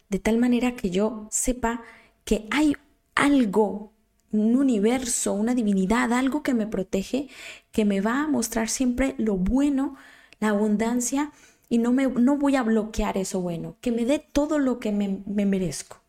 de 0.10 0.18
tal 0.18 0.40
manera 0.40 0.76
que 0.76 0.90
yo 0.90 1.28
sepa 1.30 1.84
que 2.26 2.48
hay 2.50 2.76
algo, 3.14 3.94
un 4.40 4.56
universo, 4.56 5.34
una 5.34 5.56
divinidad, 5.56 6.14
algo 6.14 6.44
que 6.44 6.54
me 6.54 6.68
protege, 6.68 7.30
que 7.72 7.86
me 7.86 8.02
va 8.02 8.24
a 8.24 8.28
mostrar 8.28 8.70
siempre 8.70 9.16
lo 9.18 9.36
bueno, 9.38 9.96
la 10.40 10.50
abundancia 10.50 11.32
y 11.70 11.78
no, 11.80 11.92
me, 11.92 12.08
no 12.08 12.38
voy 12.38 12.56
a 12.56 12.64
bloquear 12.64 13.18
eso 13.18 13.42
bueno, 13.42 13.76
que 13.82 13.92
me 13.92 14.06
dé 14.06 14.20
todo 14.20 14.60
lo 14.60 14.80
que 14.80 14.92
me, 14.92 15.22
me 15.26 15.46
merezco. 15.46 16.02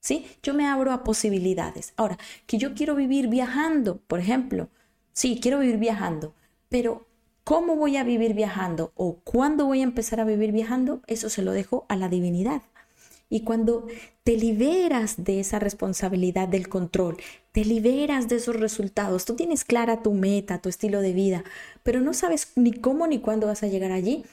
¿Sí? 0.00 0.26
Yo 0.42 0.52
me 0.52 0.66
abro 0.66 0.92
a 0.92 1.02
posibilidades. 1.02 1.94
Ahora, 1.96 2.18
que 2.46 2.58
yo 2.58 2.74
quiero 2.74 2.94
vivir 2.94 3.28
viajando, 3.28 4.02
por 4.06 4.20
ejemplo. 4.20 4.68
Sí, 5.14 5.38
quiero 5.40 5.60
vivir 5.60 5.78
viajando, 5.78 6.34
pero 6.68 7.06
¿cómo 7.42 7.76
voy 7.76 7.96
a 7.96 8.04
vivir 8.04 8.34
viajando 8.34 8.92
o 8.96 9.20
cuándo 9.24 9.64
voy 9.64 9.80
a 9.80 9.84
empezar 9.84 10.20
a 10.20 10.24
vivir 10.24 10.52
viajando? 10.52 11.00
Eso 11.06 11.30
se 11.30 11.42
lo 11.42 11.52
dejo 11.52 11.86
a 11.88 11.96
la 11.96 12.08
divinidad. 12.08 12.62
Y 13.30 13.40
cuando 13.40 13.86
te 14.22 14.36
liberas 14.36 15.24
de 15.24 15.40
esa 15.40 15.58
responsabilidad 15.58 16.48
del 16.48 16.68
control, 16.68 17.16
te 17.52 17.64
liberas 17.64 18.28
de 18.28 18.36
esos 18.36 18.56
resultados, 18.56 19.24
tú 19.24 19.34
tienes 19.34 19.64
clara 19.64 20.02
tu 20.02 20.12
meta, 20.12 20.60
tu 20.60 20.68
estilo 20.68 21.00
de 21.00 21.12
vida, 21.12 21.44
pero 21.82 22.00
no 22.00 22.14
sabes 22.14 22.52
ni 22.56 22.72
cómo 22.72 23.06
ni 23.06 23.20
cuándo 23.20 23.46
vas 23.46 23.62
a 23.62 23.68
llegar 23.68 23.92
allí, 23.92 24.24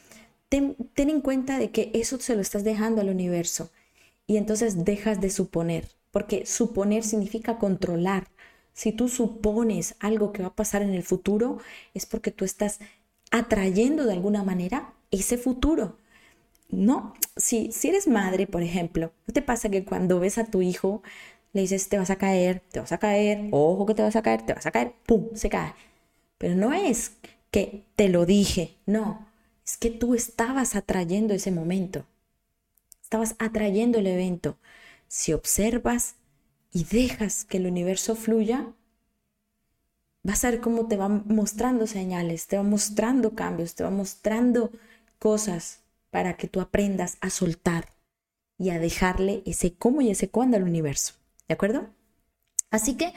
ten, 0.49 0.75
en 0.95 1.21
cuenta 1.21 1.57
de 1.59 1.71
que 1.71 1.91
eso 1.93 2.19
se 2.19 2.35
lo 2.35 2.41
estás 2.41 2.63
dejando 2.63 3.01
al 3.01 3.09
universo. 3.09 3.69
Y 4.27 4.37
entonces 4.37 4.85
dejas 4.85 5.21
de 5.21 5.29
suponer, 5.29 5.87
porque 6.11 6.45
suponer 6.45 7.03
significa 7.03 7.57
controlar. 7.57 8.27
Si 8.73 8.91
tú 8.91 9.09
supones 9.09 9.95
algo 9.99 10.31
que 10.31 10.41
va 10.41 10.49
a 10.49 10.55
pasar 10.55 10.81
en 10.81 10.93
el 10.93 11.03
futuro, 11.03 11.59
es 11.93 12.05
porque 12.05 12.31
tú 12.31 12.45
estás 12.45 12.79
atrayendo 13.31 14.05
de 14.05 14.13
alguna 14.13 14.43
manera 14.43 14.93
ese 15.09 15.37
futuro. 15.37 15.97
No, 16.71 17.13
si, 17.35 17.71
si 17.71 17.89
eres 17.89 18.07
madre, 18.07 18.47
por 18.47 18.63
ejemplo, 18.63 19.11
¿no 19.27 19.33
te 19.33 19.41
pasa 19.41 19.69
que 19.69 19.83
cuando 19.83 20.19
ves 20.19 20.37
a 20.37 20.45
tu 20.45 20.61
hijo 20.61 21.03
le 21.53 21.61
dices 21.61 21.89
te 21.89 21.97
vas 21.97 22.09
a 22.09 22.17
caer, 22.17 22.61
te 22.71 22.79
vas 22.79 22.91
a 22.93 22.97
caer, 22.97 23.49
ojo 23.51 23.85
que 23.85 23.93
te 23.95 24.01
vas 24.03 24.15
a 24.15 24.21
caer, 24.21 24.45
te 24.45 24.53
vas 24.53 24.65
a 24.65 24.71
caer, 24.71 24.93
¡pum! 25.05 25.27
se 25.35 25.49
cae. 25.49 25.73
Pero 26.37 26.55
no 26.55 26.73
es 26.73 27.13
que 27.51 27.85
te 27.95 28.09
lo 28.09 28.25
dije, 28.25 28.77
no, 28.85 29.27
es 29.65 29.77
que 29.77 29.89
tú 29.91 30.15
estabas 30.15 30.75
atrayendo 30.75 31.33
ese 31.33 31.51
momento, 31.51 32.05
estabas 33.01 33.35
atrayendo 33.39 33.99
el 33.99 34.07
evento. 34.07 34.57
Si 35.07 35.33
observas 35.33 36.15
y 36.71 36.85
dejas 36.85 37.45
que 37.45 37.57
el 37.57 37.67
universo 37.67 38.15
fluya, 38.15 38.73
vas 40.23 40.45
a 40.45 40.51
ver 40.51 40.61
cómo 40.61 40.87
te 40.87 40.97
va 40.97 41.09
mostrando 41.09 41.85
señales, 41.87 42.47
te 42.47 42.57
va 42.57 42.63
mostrando 42.63 43.35
cambios, 43.35 43.75
te 43.75 43.83
va 43.83 43.89
mostrando 43.89 44.71
cosas 45.19 45.80
para 46.11 46.37
que 46.37 46.47
tú 46.47 46.61
aprendas 46.61 47.17
a 47.21 47.29
soltar 47.29 47.87
y 48.57 48.69
a 48.69 48.79
dejarle 48.79 49.41
ese 49.45 49.73
cómo 49.73 50.01
y 50.01 50.11
ese 50.11 50.29
cuándo 50.29 50.57
al 50.57 50.63
universo. 50.63 51.15
¿De 51.47 51.55
acuerdo? 51.55 51.87
Así 52.69 52.95
que 52.95 53.13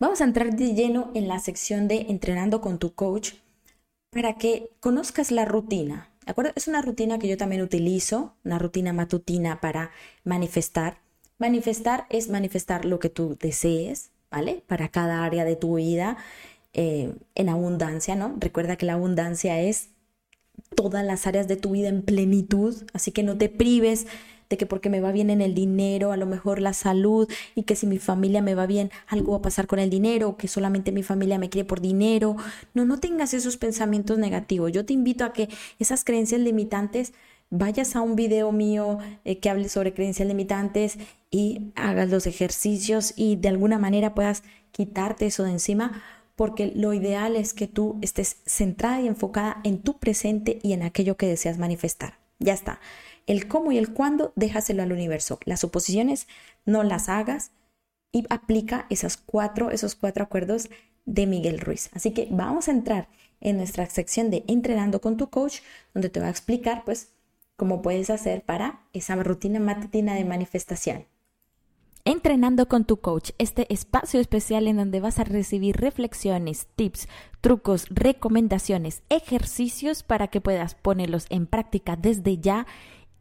vamos 0.00 0.20
a 0.20 0.24
entrar 0.24 0.54
de 0.54 0.74
lleno 0.74 1.12
en 1.14 1.28
la 1.28 1.38
sección 1.38 1.86
de 1.86 2.06
entrenando 2.08 2.60
con 2.60 2.78
tu 2.78 2.94
coach 2.94 3.34
para 4.10 4.34
que 4.34 4.70
conozcas 4.80 5.30
la 5.30 5.44
rutina. 5.44 6.10
¿De 6.26 6.32
acuerdo? 6.32 6.52
Es 6.56 6.66
una 6.66 6.82
rutina 6.82 7.18
que 7.18 7.28
yo 7.28 7.36
también 7.36 7.62
utilizo, 7.62 8.34
una 8.44 8.58
rutina 8.58 8.92
matutina 8.92 9.60
para 9.60 9.92
manifestar. 10.24 10.98
Manifestar 11.38 12.06
es 12.10 12.28
manifestar 12.28 12.84
lo 12.84 12.98
que 12.98 13.08
tú 13.08 13.36
desees, 13.40 14.10
¿vale? 14.30 14.62
Para 14.66 14.88
cada 14.88 15.24
área 15.24 15.44
de 15.44 15.56
tu 15.56 15.76
vida 15.76 16.18
eh, 16.72 17.14
en 17.34 17.48
abundancia, 17.48 18.16
¿no? 18.16 18.34
Recuerda 18.38 18.76
que 18.76 18.86
la 18.86 18.94
abundancia 18.94 19.60
es 19.60 19.90
todas 20.74 21.04
las 21.04 21.26
áreas 21.26 21.48
de 21.48 21.56
tu 21.56 21.72
vida 21.72 21.88
en 21.88 22.02
plenitud, 22.02 22.74
así 22.92 23.12
que 23.12 23.22
no 23.22 23.36
te 23.36 23.48
prives 23.48 24.06
de 24.48 24.56
que 24.56 24.66
porque 24.66 24.90
me 24.90 25.00
va 25.00 25.12
bien 25.12 25.30
en 25.30 25.40
el 25.40 25.54
dinero, 25.54 26.10
a 26.10 26.16
lo 26.16 26.26
mejor 26.26 26.60
la 26.60 26.72
salud, 26.72 27.30
y 27.54 27.62
que 27.62 27.76
si 27.76 27.86
mi 27.86 27.98
familia 27.98 28.42
me 28.42 28.56
va 28.56 28.66
bien, 28.66 28.90
algo 29.06 29.32
va 29.32 29.38
a 29.38 29.42
pasar 29.42 29.68
con 29.68 29.78
el 29.78 29.90
dinero, 29.90 30.36
que 30.36 30.48
solamente 30.48 30.90
mi 30.90 31.04
familia 31.04 31.38
me 31.38 31.48
quiere 31.48 31.66
por 31.66 31.80
dinero. 31.80 32.36
No, 32.74 32.84
no 32.84 32.98
tengas 32.98 33.32
esos 33.32 33.56
pensamientos 33.56 34.18
negativos. 34.18 34.72
Yo 34.72 34.84
te 34.84 34.92
invito 34.92 35.24
a 35.24 35.32
que 35.32 35.48
esas 35.78 36.04
creencias 36.04 36.40
limitantes 36.40 37.12
vayas 37.50 37.94
a 37.94 38.00
un 38.00 38.16
video 38.16 38.50
mío 38.50 38.98
eh, 39.24 39.38
que 39.38 39.50
hable 39.50 39.68
sobre 39.68 39.94
creencias 39.94 40.26
limitantes 40.26 40.98
y 41.30 41.72
hagas 41.76 42.10
los 42.10 42.26
ejercicios 42.26 43.12
y 43.16 43.36
de 43.36 43.48
alguna 43.48 43.78
manera 43.78 44.14
puedas 44.14 44.42
quitarte 44.72 45.26
eso 45.26 45.44
de 45.44 45.52
encima 45.52 46.02
porque 46.40 46.72
lo 46.74 46.94
ideal 46.94 47.36
es 47.36 47.52
que 47.52 47.66
tú 47.66 47.98
estés 48.00 48.38
centrada 48.46 48.98
y 49.02 49.06
enfocada 49.06 49.60
en 49.62 49.82
tu 49.82 49.98
presente 49.98 50.58
y 50.62 50.72
en 50.72 50.82
aquello 50.82 51.18
que 51.18 51.26
deseas 51.26 51.58
manifestar. 51.58 52.18
Ya 52.38 52.54
está. 52.54 52.80
El 53.26 53.46
cómo 53.46 53.72
y 53.72 53.76
el 53.76 53.92
cuándo, 53.92 54.32
déjaselo 54.36 54.82
al 54.82 54.92
universo. 54.92 55.38
Las 55.44 55.60
suposiciones 55.60 56.28
no 56.64 56.82
las 56.82 57.10
hagas 57.10 57.50
y 58.10 58.24
aplica 58.30 58.88
cuatro, 59.26 59.70
esos 59.70 59.94
cuatro 59.94 60.24
acuerdos 60.24 60.70
de 61.04 61.26
Miguel 61.26 61.60
Ruiz. 61.60 61.90
Así 61.92 62.12
que 62.12 62.26
vamos 62.30 62.68
a 62.68 62.72
entrar 62.72 63.08
en 63.42 63.58
nuestra 63.58 63.84
sección 63.90 64.30
de 64.30 64.42
entrenando 64.48 65.02
con 65.02 65.18
tu 65.18 65.28
coach, 65.28 65.58
donde 65.92 66.08
te 66.08 66.20
va 66.20 66.28
a 66.28 66.30
explicar 66.30 66.84
pues 66.86 67.10
cómo 67.56 67.82
puedes 67.82 68.08
hacer 68.08 68.40
para 68.40 68.80
esa 68.94 69.14
rutina 69.16 69.60
matutina 69.60 70.14
de 70.14 70.24
manifestación. 70.24 71.04
Entrenando 72.04 72.66
con 72.66 72.86
tu 72.86 72.98
coach, 72.98 73.32
este 73.36 73.70
espacio 73.72 74.20
especial 74.20 74.66
en 74.66 74.78
donde 74.78 75.00
vas 75.00 75.18
a 75.18 75.24
recibir 75.24 75.76
reflexiones, 75.76 76.66
tips, 76.74 77.08
trucos, 77.42 77.86
recomendaciones, 77.90 79.02
ejercicios 79.10 80.02
para 80.02 80.28
que 80.28 80.40
puedas 80.40 80.74
ponerlos 80.74 81.26
en 81.28 81.46
práctica 81.46 81.96
desde 81.96 82.38
ya 82.38 82.66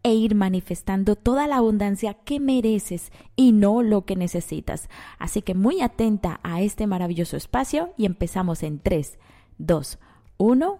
e 0.01 0.13
ir 0.13 0.33
manifestando 0.33 1.17
toda 1.17 1.45
la 1.45 1.57
abundancia 1.57 2.13
que 2.13 2.39
mereces 2.39 3.11
y 3.35 3.51
no 3.51 3.81
lo 3.83 4.05
que 4.05 4.15
necesitas. 4.15 4.87
Así 5.17 5.41
que 5.41 5.55
muy 5.55 5.81
atenta 5.81 6.39
a 6.41 6.61
este 6.61 6.87
maravilloso 6.87 7.35
espacio 7.35 7.93
y 7.97 8.05
empezamos 8.05 8.63
en 8.63 8.79
3, 8.79 9.19
2, 9.57 9.99
1. 10.37 10.79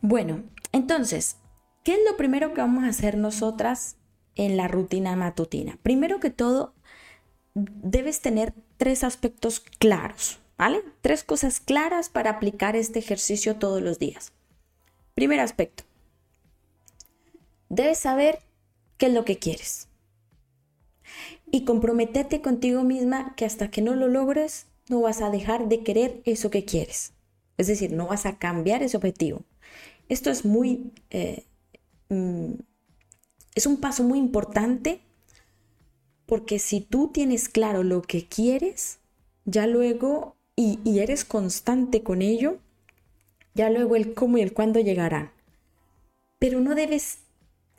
Bueno, 0.00 0.42
entonces, 0.72 1.36
¿qué 1.84 1.92
es 1.92 2.00
lo 2.10 2.16
primero 2.16 2.52
que 2.52 2.62
vamos 2.62 2.82
a 2.82 2.88
hacer 2.88 3.16
nosotras 3.16 3.96
en 4.36 4.56
la 4.56 4.68
rutina 4.68 5.16
matutina? 5.16 5.78
Primero 5.82 6.20
que 6.20 6.30
todo, 6.30 6.74
debes 7.54 8.20
tener 8.20 8.54
tres 8.76 9.02
aspectos 9.02 9.60
claros, 9.78 10.38
¿vale? 10.56 10.82
Tres 11.00 11.24
cosas 11.24 11.60
claras 11.60 12.08
para 12.08 12.30
aplicar 12.30 12.76
este 12.76 12.98
ejercicio 12.98 13.56
todos 13.56 13.82
los 13.82 13.98
días. 13.98 14.32
Primer 15.14 15.40
aspecto, 15.40 15.84
debes 17.68 17.98
saber 17.98 18.38
qué 18.98 19.06
es 19.06 19.12
lo 19.12 19.24
que 19.24 19.38
quieres 19.38 19.88
y 21.50 21.64
comprometerte 21.64 22.40
contigo 22.40 22.82
misma 22.82 23.34
que 23.36 23.44
hasta 23.44 23.70
que 23.70 23.82
no 23.82 23.94
lo 23.94 24.08
logres, 24.08 24.66
no 24.88 25.00
vas 25.00 25.22
a 25.22 25.30
dejar 25.30 25.68
de 25.68 25.82
querer 25.82 26.20
eso 26.24 26.50
que 26.50 26.64
quieres. 26.64 27.12
Es 27.56 27.66
decir, 27.66 27.92
no 27.92 28.06
vas 28.06 28.26
a 28.26 28.38
cambiar 28.38 28.82
ese 28.82 28.96
objetivo. 28.96 29.42
Esto 30.08 30.30
es 30.30 30.44
muy... 30.44 30.92
Eh, 31.10 31.44
mm, 32.08 32.52
es 33.56 33.66
un 33.66 33.78
paso 33.78 34.04
muy 34.04 34.18
importante 34.18 35.00
porque 36.26 36.58
si 36.58 36.80
tú 36.80 37.08
tienes 37.08 37.48
claro 37.48 37.82
lo 37.82 38.02
que 38.02 38.26
quieres, 38.26 38.98
ya 39.44 39.66
luego, 39.66 40.36
y, 40.54 40.98
eres 40.98 41.24
constante 41.24 42.02
con 42.02 42.20
ello, 42.20 42.58
ya 43.54 43.70
luego 43.70 43.96
el 43.96 44.12
cómo 44.12 44.36
y 44.38 44.42
el 44.42 44.52
cuándo 44.52 44.78
llegarán. 44.78 45.30
Pero 46.38 46.60
no 46.60 46.74
debes 46.74 47.18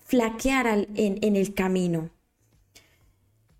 flaquear 0.03 0.87
en, 0.95 1.19
en 1.21 1.35
el 1.35 1.53
camino. 1.53 2.09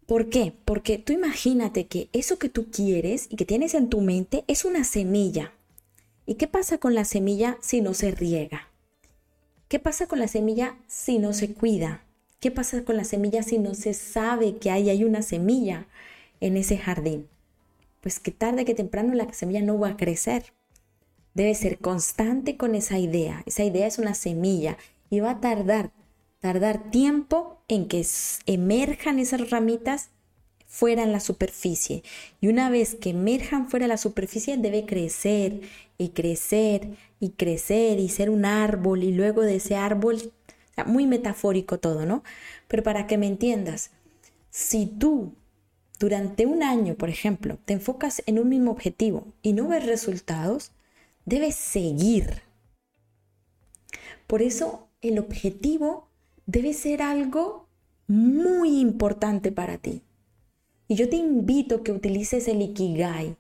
¿Por 0.08 0.30
qué? 0.30 0.54
Porque 0.66 0.98
tú 0.98 1.14
imagínate 1.14 1.86
que 1.86 2.10
eso 2.14 2.40
que 2.40 2.50
tú 2.50 2.72
quieres 2.72 3.28
y 3.30 3.36
que 3.36 3.46
tienes 3.46 3.76
en 3.76 3.90
tu 3.90 4.02
mente 4.02 4.44
es 4.48 4.66
una 4.66 4.86
semilla. 4.86 5.54
¿Y 6.26 6.36
qué 6.36 6.48
pasa 6.48 6.80
con 6.80 6.96
la 6.96 7.06
semilla 7.06 7.58
si 7.62 7.82
no 7.82 7.94
se 7.94 8.12
riega? 8.12 8.70
¿Qué 9.68 9.80
pasa 9.80 10.08
con 10.08 10.20
la 10.20 10.30
semilla 10.30 10.78
si 10.88 11.20
no 11.20 11.34
se 11.34 11.54
cuida? 11.54 12.07
¿Qué 12.40 12.52
pasa 12.52 12.84
con 12.84 12.98
la 12.98 13.04
semilla 13.04 13.44
si 13.44 13.58
no 13.58 13.74
se 13.74 13.94
sabe 13.94 14.58
que 14.58 14.70
hay, 14.72 14.90
hay 14.90 15.04
una 15.04 15.22
semilla 15.22 15.88
en 16.40 16.58
ese 16.58 16.78
jardín? 16.78 17.28
Pues 18.02 18.20
que 18.20 18.32
tarde 18.32 18.66
que 18.66 18.76
temprano 18.76 19.14
la 19.14 19.32
semilla 19.34 19.62
no 19.62 19.80
va 19.80 19.90
a 19.90 19.98
crecer. 19.98 20.54
Debe 21.34 21.56
ser 21.56 21.80
constante 21.80 22.58
con 22.58 22.76
esa 22.76 23.00
idea. 23.00 23.44
Esa 23.46 23.64
idea 23.64 23.88
es 23.88 23.98
una 23.98 24.14
semilla 24.14 24.78
y 25.10 25.20
va 25.20 25.32
a 25.32 25.42
tardar 25.42 25.92
tardar 26.40 26.92
tiempo 26.92 27.62
en 27.68 27.88
que 27.88 28.06
emerjan 28.46 29.20
esas 29.20 29.50
ramitas 29.50 30.10
fuera 30.66 31.04
en 31.04 31.12
la 31.12 31.20
superficie. 31.20 32.04
Y 32.42 32.48
una 32.48 32.70
vez 32.70 32.96
que 32.96 33.12
emerjan 33.12 33.70
fuera 33.70 33.86
de 33.86 33.90
la 33.90 33.98
superficie, 33.98 34.58
debe 34.58 34.86
crecer 34.86 35.62
y 35.98 36.10
crecer 36.10 36.90
y 37.20 37.32
crecer 37.32 38.00
y 38.00 38.10
ser 38.10 38.30
un 38.30 38.46
árbol 38.46 39.04
y 39.04 39.12
luego 39.12 39.42
de 39.42 39.56
ese 39.56 39.76
árbol, 39.76 40.32
muy 40.86 41.08
metafórico 41.08 41.80
todo, 41.80 42.06
¿no? 42.06 42.24
Pero 42.68 42.84
para 42.84 43.08
que 43.08 43.18
me 43.18 43.28
entiendas, 43.28 43.92
si 44.50 44.86
tú 44.86 45.34
durante 46.00 46.46
un 46.46 46.64
año, 46.64 46.96
por 46.96 47.10
ejemplo, 47.10 47.58
te 47.66 47.74
enfocas 47.74 48.22
en 48.26 48.40
un 48.40 48.50
mismo 48.50 48.72
objetivo 48.72 49.34
y 49.42 49.54
no 49.54 49.68
ves 49.68 49.86
resultados, 49.86 50.72
debes 51.26 51.56
seguir. 51.56 52.42
Por 54.28 54.42
eso 54.42 54.88
el 55.02 55.20
objetivo 55.20 56.10
debe 56.46 56.74
ser 56.74 57.02
algo 57.02 57.68
muy 58.08 58.80
importante 58.80 59.52
para 59.52 59.78
ti. 59.78 60.04
Y 60.88 60.96
yo 60.96 61.10
te 61.10 61.18
invito 61.18 61.76
a 61.76 61.84
que 61.84 61.92
utilices 61.92 62.48
el 62.48 62.62
Ikigai, 62.62 63.36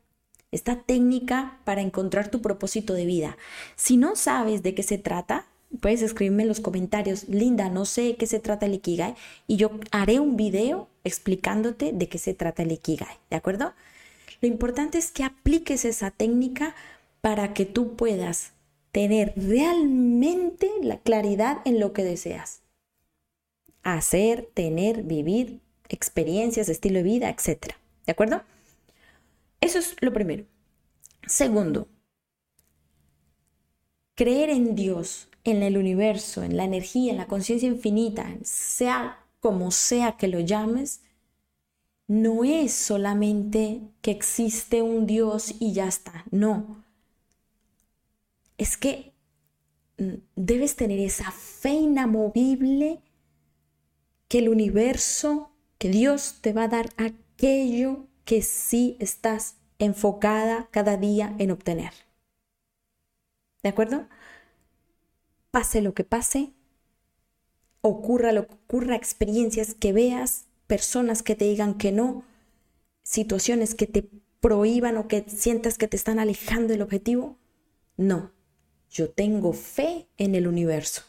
esta 0.51 0.81
técnica 0.83 1.59
para 1.63 1.81
encontrar 1.81 2.29
tu 2.29 2.41
propósito 2.41 2.93
de 2.93 3.05
vida. 3.05 3.37
Si 3.75 3.97
no 3.97 4.15
sabes 4.15 4.63
de 4.63 4.73
qué 4.75 4.83
se 4.83 4.97
trata, 4.97 5.45
puedes 5.79 6.01
escribirme 6.01 6.43
en 6.43 6.49
los 6.49 6.59
comentarios, 6.59 7.27
Linda, 7.27 7.69
no 7.69 7.85
sé 7.85 8.15
qué 8.15 8.27
se 8.27 8.39
trata 8.39 8.65
el 8.65 8.75
Ikigai, 8.75 9.15
y 9.47 9.57
yo 9.57 9.71
haré 9.91 10.19
un 10.19 10.37
video 10.37 10.89
explicándote 11.03 11.91
de 11.93 12.09
qué 12.09 12.17
se 12.17 12.33
trata 12.33 12.63
el 12.63 12.71
Ikigai, 12.71 13.17
¿de 13.29 13.35
acuerdo? 13.35 13.73
Lo 14.41 14.47
importante 14.47 14.97
es 14.97 15.11
que 15.11 15.23
apliques 15.23 15.85
esa 15.85 16.11
técnica 16.11 16.75
para 17.21 17.53
que 17.53 17.65
tú 17.65 17.95
puedas 17.95 18.53
tener 18.91 19.33
realmente 19.35 20.69
la 20.81 20.99
claridad 20.99 21.59
en 21.65 21.79
lo 21.79 21.93
que 21.93 22.03
deseas 22.03 22.61
hacer, 23.95 24.49
tener, 24.53 25.03
vivir, 25.03 25.61
experiencias, 25.87 26.67
estilo 26.67 26.97
de 26.97 27.03
vida, 27.03 27.29
etc. 27.29 27.73
¿De 28.05 28.11
acuerdo? 28.11 28.43
Eso 29.61 29.79
es 29.79 29.95
lo 30.01 30.11
primero. 30.11 30.45
Segundo, 31.25 31.87
creer 34.15 34.49
en 34.49 34.75
Dios, 34.75 35.29
en 35.47 35.63
el 35.63 35.77
universo, 35.77 36.43
en 36.43 36.57
la 36.57 36.65
energía, 36.65 37.13
en 37.13 37.17
la 37.17 37.27
conciencia 37.27 37.69
infinita, 37.69 38.35
sea 38.43 39.25
como 39.39 39.71
sea 39.71 40.17
que 40.17 40.27
lo 40.27 40.41
llames, 40.41 41.01
no 42.05 42.43
es 42.43 42.73
solamente 42.73 43.81
que 44.01 44.11
existe 44.11 44.81
un 44.81 45.07
Dios 45.07 45.55
y 45.59 45.71
ya 45.71 45.87
está, 45.87 46.25
no. 46.31 46.83
Es 48.57 48.75
que 48.75 49.13
mm, 49.97 50.15
debes 50.35 50.75
tener 50.75 50.99
esa 50.99 51.31
fe 51.31 51.71
inamovible 51.71 53.01
que 54.27 54.39
el 54.39 54.49
universo, 54.49 55.51
que 55.77 55.87
Dios 55.87 56.39
te 56.41 56.51
va 56.51 56.63
a 56.63 56.67
dar 56.67 56.89
aquello 56.97 58.07
que 58.25 58.41
sí 58.41 58.97
estás 58.99 59.55
enfocada 59.79 60.67
cada 60.71 60.97
día 60.97 61.33
en 61.39 61.51
obtener. 61.51 61.93
¿De 63.63 63.69
acuerdo? 63.69 64.09
Pase 65.57 65.81
lo 65.81 65.95
que 65.95 66.03
pase, 66.03 66.53
ocurra 67.81 68.31
lo 68.31 68.45
que 68.45 68.53
ocurra, 68.53 68.95
experiencias 68.95 69.73
que 69.73 69.91
veas, 69.91 70.45
personas 70.67 71.23
que 71.23 71.33
te 71.33 71.45
digan 71.45 71.79
que 71.79 71.91
no, 71.91 72.23
situaciones 73.01 73.73
que 73.73 73.87
te 73.87 74.07
prohíban 74.39 74.97
o 74.97 75.07
que 75.07 75.25
sientas 75.27 75.79
que 75.79 75.87
te 75.87 75.97
están 75.97 76.19
alejando 76.19 76.73
del 76.73 76.83
objetivo. 76.83 77.39
No, 77.95 78.33
yo 78.91 79.09
tengo 79.09 79.51
fe 79.51 80.05
en 80.19 80.35
el 80.35 80.47
universo, 80.47 81.01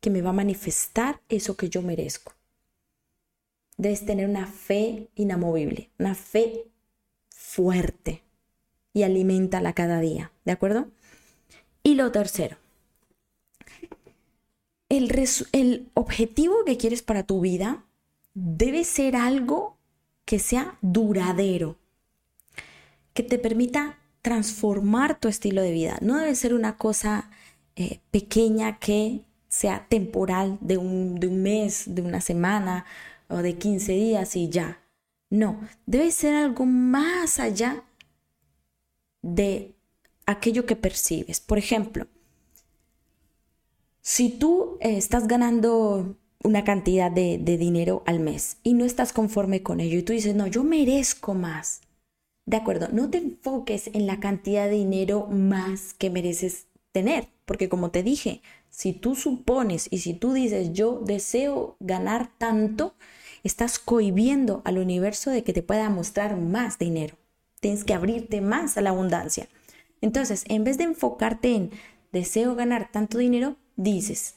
que 0.00 0.10
me 0.10 0.22
va 0.22 0.30
a 0.30 0.44
manifestar 0.44 1.20
eso 1.28 1.56
que 1.56 1.68
yo 1.68 1.82
merezco 1.82 2.34
debes 3.78 4.06
tener 4.06 4.28
una 4.28 4.46
fe 4.46 5.08
inamovible, 5.16 5.90
una 5.98 6.14
fe 6.14 6.66
fuerte 7.30 8.22
y 8.92 9.02
alimentala 9.02 9.72
cada 9.72 10.00
día, 10.00 10.30
¿de 10.44 10.52
acuerdo? 10.52 10.88
Y 11.82 11.94
lo 11.96 12.12
tercero, 12.12 12.58
el, 14.88 15.12
el 15.52 15.90
objetivo 15.94 16.64
que 16.64 16.76
quieres 16.76 17.02
para 17.02 17.22
tu 17.22 17.40
vida 17.40 17.84
debe 18.34 18.84
ser 18.84 19.16
algo 19.16 19.76
que 20.24 20.38
sea 20.38 20.78
duradero, 20.80 21.76
que 23.14 23.22
te 23.22 23.38
permita 23.38 23.98
transformar 24.22 25.18
tu 25.18 25.28
estilo 25.28 25.62
de 25.62 25.72
vida. 25.72 25.98
No 26.00 26.18
debe 26.18 26.34
ser 26.34 26.54
una 26.54 26.76
cosa 26.76 27.30
eh, 27.76 28.00
pequeña 28.10 28.78
que 28.78 29.24
sea 29.48 29.86
temporal 29.88 30.58
de 30.60 30.76
un, 30.76 31.18
de 31.18 31.26
un 31.28 31.42
mes, 31.42 31.84
de 31.94 32.02
una 32.02 32.20
semana 32.20 32.84
o 33.28 33.38
de 33.38 33.56
15 33.56 33.92
días 33.92 34.36
y 34.36 34.48
ya. 34.48 34.80
No, 35.30 35.60
debe 35.86 36.10
ser 36.10 36.34
algo 36.34 36.66
más 36.66 37.38
allá 37.38 37.84
de 39.22 39.74
aquello 40.26 40.66
que 40.66 40.76
percibes. 40.76 41.40
Por 41.40 41.58
ejemplo, 41.58 42.06
si 44.08 44.30
tú 44.30 44.78
eh, 44.80 44.96
estás 44.96 45.28
ganando 45.28 46.16
una 46.42 46.64
cantidad 46.64 47.10
de, 47.10 47.36
de, 47.36 47.58
dinero 47.58 48.02
al 48.06 48.20
mes 48.20 48.56
y 48.62 48.72
no 48.72 48.86
estás 48.86 49.12
conforme 49.12 49.62
con 49.62 49.80
ello 49.80 49.98
y 49.98 50.02
tú 50.02 50.14
dices, 50.14 50.34
no, 50.34 50.46
yo 50.46 50.64
merezco 50.64 51.34
más. 51.34 51.82
De 52.46 52.56
acuerdo, 52.56 52.88
no 52.90 53.10
te 53.10 53.18
enfoques 53.18 53.88
en 53.92 54.06
la 54.06 54.18
cantidad 54.18 54.64
de 54.64 54.76
dinero 54.76 55.26
más 55.26 55.92
que 55.92 56.08
mereces 56.08 56.68
tener, 56.90 57.28
porque 57.44 57.68
como 57.68 57.90
te 57.90 58.02
dije, 58.02 58.40
si 58.70 58.94
tú 58.94 59.14
supones 59.14 59.88
y 59.90 59.98
si 59.98 60.14
tú 60.14 60.32
dices, 60.32 60.72
yo 60.72 61.02
deseo 61.04 61.76
ganar 61.78 62.30
tanto, 62.38 62.94
estás 63.44 63.78
cohibiendo 63.78 64.62
al 64.64 64.78
universo 64.78 65.30
de 65.30 65.44
que 65.44 65.52
te 65.52 65.62
pueda 65.62 65.90
mostrar 65.90 66.38
más 66.38 66.78
dinero. 66.78 67.18
Tienes 67.60 67.84
que 67.84 67.92
abrirte 67.92 68.40
más 68.40 68.78
a 68.78 68.80
la 68.80 68.88
abundancia. 68.88 69.48
Entonces, 70.00 70.44
en 70.48 70.64
vez 70.64 70.78
de 70.78 70.84
enfocarte 70.84 71.54
en 71.54 71.70
deseo 72.10 72.54
ganar 72.54 72.90
tanto 72.90 73.18
dinero, 73.18 73.58
dices, 73.78 74.34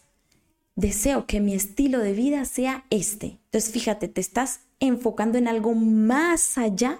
deseo 0.75 1.25
que 1.25 1.41
mi 1.41 1.53
estilo 1.53 1.99
de 1.99 2.13
vida 2.13 2.45
sea 2.45 2.85
este. 2.89 3.39
Entonces, 3.45 3.71
fíjate, 3.71 4.07
te 4.07 4.21
estás 4.21 4.61
enfocando 4.79 5.37
en 5.37 5.47
algo 5.47 5.73
más 5.75 6.57
allá 6.57 6.99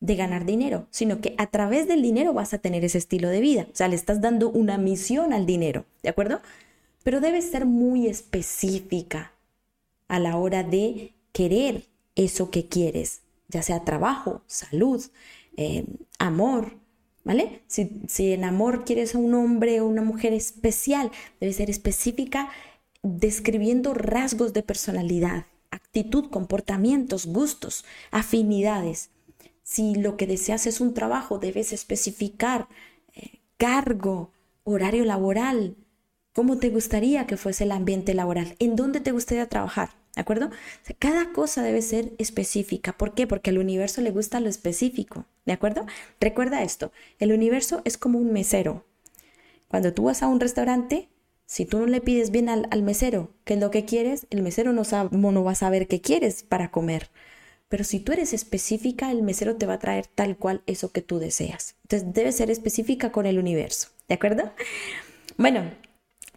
de 0.00 0.16
ganar 0.16 0.44
dinero, 0.44 0.88
sino 0.90 1.20
que 1.20 1.36
a 1.38 1.46
través 1.46 1.86
del 1.86 2.02
dinero 2.02 2.32
vas 2.32 2.52
a 2.54 2.58
tener 2.58 2.84
ese 2.84 2.98
estilo 2.98 3.28
de 3.28 3.40
vida. 3.40 3.66
O 3.72 3.76
sea, 3.76 3.86
le 3.86 3.94
estás 3.94 4.20
dando 4.20 4.50
una 4.50 4.76
misión 4.76 5.32
al 5.32 5.46
dinero, 5.46 5.84
¿de 6.02 6.08
acuerdo? 6.08 6.40
Pero 7.04 7.20
debes 7.20 7.50
ser 7.50 7.66
muy 7.66 8.08
específica 8.08 9.32
a 10.08 10.18
la 10.18 10.36
hora 10.36 10.64
de 10.64 11.14
querer 11.32 11.86
eso 12.16 12.50
que 12.50 12.66
quieres, 12.66 13.22
ya 13.48 13.62
sea 13.62 13.84
trabajo, 13.84 14.42
salud, 14.46 15.02
eh, 15.56 15.84
amor, 16.18 16.76
¿vale? 17.24 17.62
Si, 17.66 18.02
si 18.08 18.32
en 18.32 18.44
amor 18.44 18.84
quieres 18.84 19.14
a 19.14 19.18
un 19.18 19.34
hombre 19.34 19.80
o 19.80 19.86
una 19.86 20.02
mujer 20.02 20.32
especial, 20.32 21.10
debe 21.40 21.52
ser 21.52 21.70
específica 21.70 22.50
describiendo 23.02 23.94
rasgos 23.94 24.52
de 24.52 24.62
personalidad, 24.62 25.46
actitud, 25.70 26.30
comportamientos, 26.30 27.26
gustos, 27.26 27.84
afinidades. 28.10 29.10
Si 29.62 29.94
lo 29.94 30.16
que 30.16 30.26
deseas 30.26 30.66
es 30.66 30.80
un 30.80 30.94
trabajo, 30.94 31.38
debes 31.38 31.72
especificar 31.72 32.68
eh, 33.14 33.40
cargo, 33.56 34.30
horario 34.64 35.04
laboral, 35.04 35.76
cómo 36.32 36.58
te 36.58 36.70
gustaría 36.70 37.26
que 37.26 37.36
fuese 37.36 37.64
el 37.64 37.72
ambiente 37.72 38.14
laboral, 38.14 38.54
en 38.58 38.76
dónde 38.76 39.00
te 39.00 39.12
gustaría 39.12 39.48
trabajar. 39.48 39.90
¿De 40.14 40.20
acuerdo? 40.20 40.50
cada 40.98 41.32
cosa 41.32 41.62
debe 41.62 41.80
ser 41.80 42.12
específica. 42.18 42.92
¿Por 42.92 43.14
qué? 43.14 43.26
Porque 43.26 43.50
al 43.50 43.58
universo 43.58 44.02
le 44.02 44.10
gusta 44.10 44.40
lo 44.40 44.48
específico. 44.48 45.24
¿De 45.46 45.52
acuerdo? 45.52 45.86
Recuerda 46.20 46.62
esto, 46.62 46.92
el 47.18 47.32
universo 47.32 47.82
es 47.84 47.96
como 47.96 48.18
un 48.18 48.32
mesero. 48.32 48.84
Cuando 49.68 49.94
tú 49.94 50.04
vas 50.04 50.22
a 50.22 50.28
un 50.28 50.38
restaurante, 50.38 51.08
si 51.46 51.64
tú 51.64 51.78
no 51.78 51.86
le 51.86 52.00
pides 52.00 52.30
bien 52.30 52.48
al, 52.48 52.82
mesero 52.82 53.30
qué 53.44 53.54
es 53.54 53.60
lo 53.60 53.70
que 53.70 53.84
quieres, 53.84 54.26
el 54.30 54.42
mesero 54.42 54.72
no, 54.72 54.82
no 55.10 55.44
va 55.44 55.52
a 55.52 55.54
saber 55.54 55.88
qué 55.88 56.00
quieres 56.00 56.42
para 56.42 56.70
comer. 56.70 57.10
pero 57.68 57.84
si 57.84 58.00
tú 58.00 58.12
eres 58.12 58.34
específica, 58.34 59.10
el 59.10 59.22
mesero 59.22 59.56
te 59.56 59.64
va 59.64 59.74
a 59.74 59.78
traer 59.78 60.06
tal 60.06 60.36
cual 60.36 60.62
eso 60.66 60.92
que 60.92 61.00
tú 61.00 61.18
deseas. 61.18 61.76
Entonces 61.84 62.12
debes 62.12 62.36
ser 62.36 62.50
específica 62.50 63.12
con 63.12 63.24
el 63.24 63.38
universo, 63.38 63.88
¿de 64.08 64.14
acuerdo? 64.14 64.52
Bueno, 65.38 65.70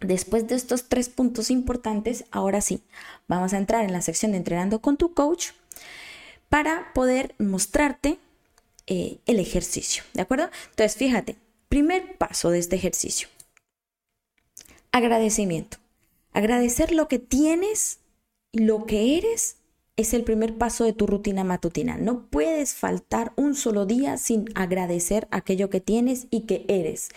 después 0.00 0.46
de 0.46 0.54
estos 0.54 0.88
tres 0.88 1.08
puntos 1.08 1.50
importantes, 1.50 2.24
ahora 2.30 2.60
sí, 2.60 2.82
vamos 3.28 3.52
a 3.52 3.58
entrar 3.58 3.84
en 3.84 3.92
la 3.92 4.02
sección 4.02 4.32
de 4.32 4.38
entrenando 4.38 4.80
con 4.80 4.96
tu 4.96 5.14
coach 5.14 5.48
para 6.48 6.92
poder 6.92 7.34
mostrarte 7.38 8.18
eh, 8.86 9.18
el 9.26 9.40
ejercicio, 9.40 10.04
¿de 10.14 10.22
acuerdo? 10.22 10.50
Entonces, 10.70 10.96
fíjate, 10.96 11.36
primer 11.68 12.16
paso 12.18 12.50
de 12.50 12.58
este 12.58 12.76
ejercicio, 12.76 13.28
agradecimiento. 14.92 15.78
Agradecer 16.32 16.92
lo 16.92 17.08
que 17.08 17.18
tienes, 17.18 17.98
lo 18.52 18.84
que 18.86 19.18
eres 19.18 19.55
es 19.96 20.12
el 20.12 20.24
primer 20.24 20.58
paso 20.58 20.84
de 20.84 20.92
tu 20.92 21.06
rutina 21.06 21.42
matutina. 21.42 21.96
No 21.96 22.26
puedes 22.26 22.74
faltar 22.74 23.32
un 23.36 23.54
solo 23.54 23.86
día 23.86 24.18
sin 24.18 24.44
agradecer 24.54 25.26
aquello 25.30 25.70
que 25.70 25.80
tienes 25.80 26.26
y 26.30 26.42
que 26.42 26.66
eres. 26.68 27.08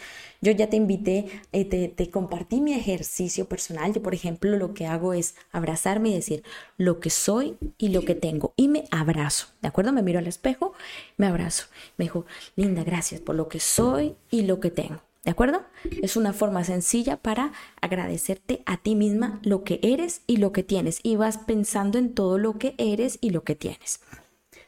Yo 0.42 0.54
ya 0.54 0.70
te 0.70 0.78
invité, 0.78 1.26
eh, 1.52 1.66
te, 1.66 1.90
te, 1.90 2.10
compartí 2.10 2.62
mi 2.62 2.74
ejercicio 2.74 3.50
personal. 3.50 3.94
Yo, 3.94 4.02
por 4.02 4.14
ejemplo, 4.14 4.56
lo 4.56 4.74
que 4.74 4.86
hago 4.86 5.14
es 5.14 5.36
abrazarme 5.52 6.10
y 6.10 6.14
decir 6.14 6.44
lo 6.78 7.02
que 7.02 7.10
soy 7.10 7.58
y 7.78 7.90
lo 7.90 8.06
que 8.06 8.16
tengo. 8.16 8.54
Y 8.56 8.70
me 8.70 8.86
abrazo, 8.92 9.48
¿de 9.62 9.68
acuerdo? 9.68 9.92
Me 9.92 10.02
miro 10.02 10.20
al 10.20 10.28
espejo, 10.28 10.74
me 11.18 11.28
abrazo. 11.28 11.66
Me 11.98 12.06
dijo, 12.06 12.26
Linda, 12.56 12.86
gracias 12.86 13.20
por 13.20 13.36
lo 13.36 13.50
que 13.50 13.60
soy 13.60 14.16
y 14.32 14.44
lo 14.44 14.62
que 14.62 14.72
tengo. 14.72 15.09
¿De 15.24 15.32
acuerdo? 15.32 15.64
Es 16.02 16.16
una 16.16 16.34
forma 16.34 16.64
sencilla 16.64 17.18
para 17.18 17.52
agradecerte 17.82 18.64
a 18.66 18.78
ti 18.78 18.96
misma 18.96 19.40
lo 19.44 19.64
que 19.64 19.80
eres 19.84 20.22
y 20.28 20.38
lo 20.38 20.52
que 20.52 20.64
tienes. 20.64 21.00
Y 21.04 21.18
vas 21.18 21.38
pensando 21.38 21.98
en 21.98 22.14
todo 22.14 22.38
lo 22.38 22.58
que 22.58 22.74
eres 22.78 23.18
y 23.22 23.32
lo 23.32 23.44
que 23.44 23.56
tienes. 23.56 24.00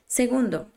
Segundo, 0.05 0.67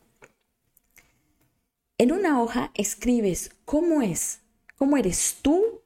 en 1.98 2.12
una 2.12 2.40
hoja 2.40 2.70
escribes 2.74 3.50
cómo 3.64 4.00
es, 4.00 4.40
cómo 4.76 4.96
eres 4.96 5.38
tú 5.42 5.80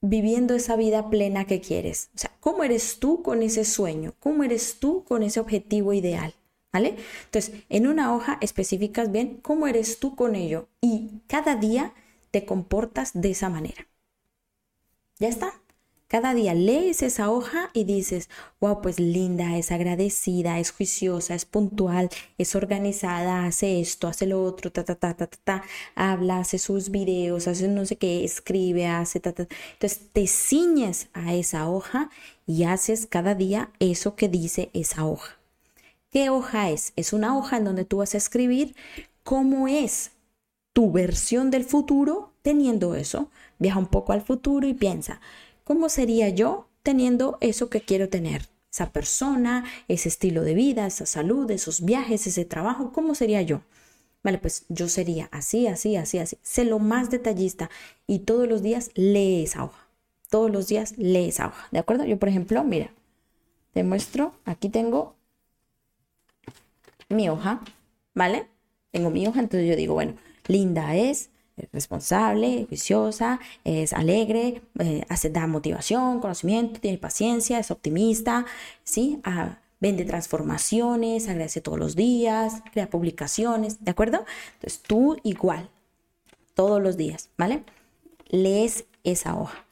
viviendo 0.00 0.54
esa 0.54 0.76
vida 0.76 1.10
plena 1.10 1.44
que 1.44 1.60
quieres. 1.60 2.10
O 2.14 2.18
sea, 2.18 2.32
cómo 2.40 2.64
eres 2.64 2.98
tú 2.98 3.22
con 3.22 3.42
ese 3.42 3.64
sueño, 3.64 4.14
cómo 4.20 4.44
eres 4.44 4.78
tú 4.80 5.04
con 5.04 5.22
ese 5.22 5.40
objetivo 5.40 5.92
ideal. 5.92 6.34
¿Vale? 6.72 6.96
Entonces, 7.24 7.54
en 7.70 7.86
una 7.86 8.14
hoja 8.14 8.36
especificas 8.42 9.10
bien 9.10 9.38
cómo 9.40 9.66
eres 9.66 9.98
tú 10.00 10.14
con 10.14 10.34
ello 10.34 10.68
y 10.82 11.22
cada 11.26 11.56
día 11.56 11.94
te 12.30 12.44
comportas 12.44 13.12
de 13.14 13.30
esa 13.30 13.48
manera. 13.48 13.86
Ya 15.18 15.28
está. 15.28 15.52
Cada 16.08 16.32
día 16.32 16.54
lees 16.54 17.02
esa 17.02 17.30
hoja 17.30 17.68
y 17.74 17.84
dices, 17.84 18.30
wow, 18.60 18.80
pues 18.80 18.98
linda, 18.98 19.58
es 19.58 19.70
agradecida, 19.70 20.58
es 20.58 20.70
juiciosa, 20.70 21.34
es 21.34 21.44
puntual, 21.44 22.08
es 22.38 22.54
organizada, 22.54 23.44
hace 23.44 23.78
esto, 23.80 24.08
hace 24.08 24.26
lo 24.26 24.42
otro, 24.42 24.72
ta, 24.72 24.84
ta, 24.84 24.94
ta, 24.94 25.14
ta, 25.14 25.26
ta, 25.26 25.38
ta, 25.44 25.62
habla, 25.94 26.38
hace 26.38 26.58
sus 26.58 26.90
videos, 26.90 27.46
hace 27.46 27.68
no 27.68 27.84
sé 27.84 27.96
qué, 27.96 28.24
escribe, 28.24 28.86
hace, 28.86 29.20
ta, 29.20 29.32
ta. 29.32 29.48
Entonces 29.74 30.00
te 30.14 30.26
ciñes 30.26 31.08
a 31.12 31.34
esa 31.34 31.68
hoja 31.68 32.08
y 32.46 32.64
haces 32.64 33.06
cada 33.06 33.34
día 33.34 33.70
eso 33.78 34.16
que 34.16 34.30
dice 34.30 34.70
esa 34.72 35.04
hoja. 35.04 35.36
¿Qué 36.10 36.30
hoja 36.30 36.70
es? 36.70 36.94
Es 36.96 37.12
una 37.12 37.36
hoja 37.36 37.58
en 37.58 37.64
donde 37.64 37.84
tú 37.84 37.98
vas 37.98 38.14
a 38.14 38.18
escribir 38.18 38.74
cómo 39.24 39.68
es 39.68 40.12
tu 40.78 40.92
versión 40.92 41.50
del 41.50 41.64
futuro 41.64 42.34
teniendo 42.42 42.94
eso. 42.94 43.32
Viaja 43.58 43.80
un 43.80 43.88
poco 43.88 44.12
al 44.12 44.22
futuro 44.22 44.64
y 44.68 44.74
piensa, 44.74 45.20
¿cómo 45.64 45.88
sería 45.88 46.28
yo 46.28 46.68
teniendo 46.84 47.36
eso 47.40 47.68
que 47.68 47.80
quiero 47.80 48.08
tener? 48.08 48.46
Esa 48.70 48.92
persona, 48.92 49.64
ese 49.88 50.08
estilo 50.08 50.44
de 50.44 50.54
vida, 50.54 50.86
esa 50.86 51.04
salud, 51.04 51.50
esos 51.50 51.84
viajes, 51.84 52.28
ese 52.28 52.44
trabajo, 52.44 52.92
¿cómo 52.92 53.16
sería 53.16 53.42
yo? 53.42 53.62
Vale, 54.22 54.38
pues 54.38 54.66
yo 54.68 54.88
sería 54.88 55.28
así, 55.32 55.66
así, 55.66 55.96
así, 55.96 56.20
así. 56.20 56.38
Sé 56.42 56.64
lo 56.64 56.78
más 56.78 57.10
detallista 57.10 57.70
y 58.06 58.20
todos 58.20 58.48
los 58.48 58.62
días 58.62 58.92
lee 58.94 59.42
esa 59.42 59.64
hoja. 59.64 59.88
Todos 60.30 60.48
los 60.48 60.68
días 60.68 60.96
lee 60.96 61.26
esa 61.26 61.48
hoja, 61.48 61.66
¿de 61.72 61.80
acuerdo? 61.80 62.04
Yo, 62.04 62.20
por 62.20 62.28
ejemplo, 62.28 62.62
mira, 62.62 62.92
te 63.72 63.82
muestro, 63.82 64.32
aquí 64.44 64.68
tengo 64.68 65.16
mi 67.08 67.28
hoja, 67.28 67.62
¿vale? 68.14 68.46
Tengo 68.92 69.10
mi 69.10 69.26
hoja, 69.26 69.40
entonces 69.40 69.68
yo 69.68 69.74
digo, 69.74 69.94
bueno, 69.94 70.14
Linda 70.48 70.96
es 70.96 71.30
responsable, 71.72 72.66
juiciosa, 72.68 73.40
es 73.64 73.92
alegre, 73.92 74.62
eh, 74.78 75.04
hace, 75.08 75.30
da 75.30 75.46
motivación, 75.46 76.20
conocimiento, 76.20 76.80
tiene 76.80 76.98
paciencia, 76.98 77.58
es 77.58 77.70
optimista, 77.70 78.46
¿sí? 78.84 79.20
Ah, 79.24 79.58
vende 79.80 80.04
transformaciones, 80.04 81.28
agradece 81.28 81.60
todos 81.60 81.78
los 81.78 81.96
días, 81.96 82.62
crea 82.72 82.90
publicaciones, 82.90 83.84
¿de 83.84 83.90
acuerdo? 83.90 84.24
Entonces 84.54 84.80
tú 84.82 85.16
igual, 85.22 85.68
todos 86.54 86.82
los 86.82 86.96
días, 86.96 87.30
¿vale? 87.36 87.64
Lees 88.28 88.86
esa 89.04 89.36
hoja. 89.36 89.64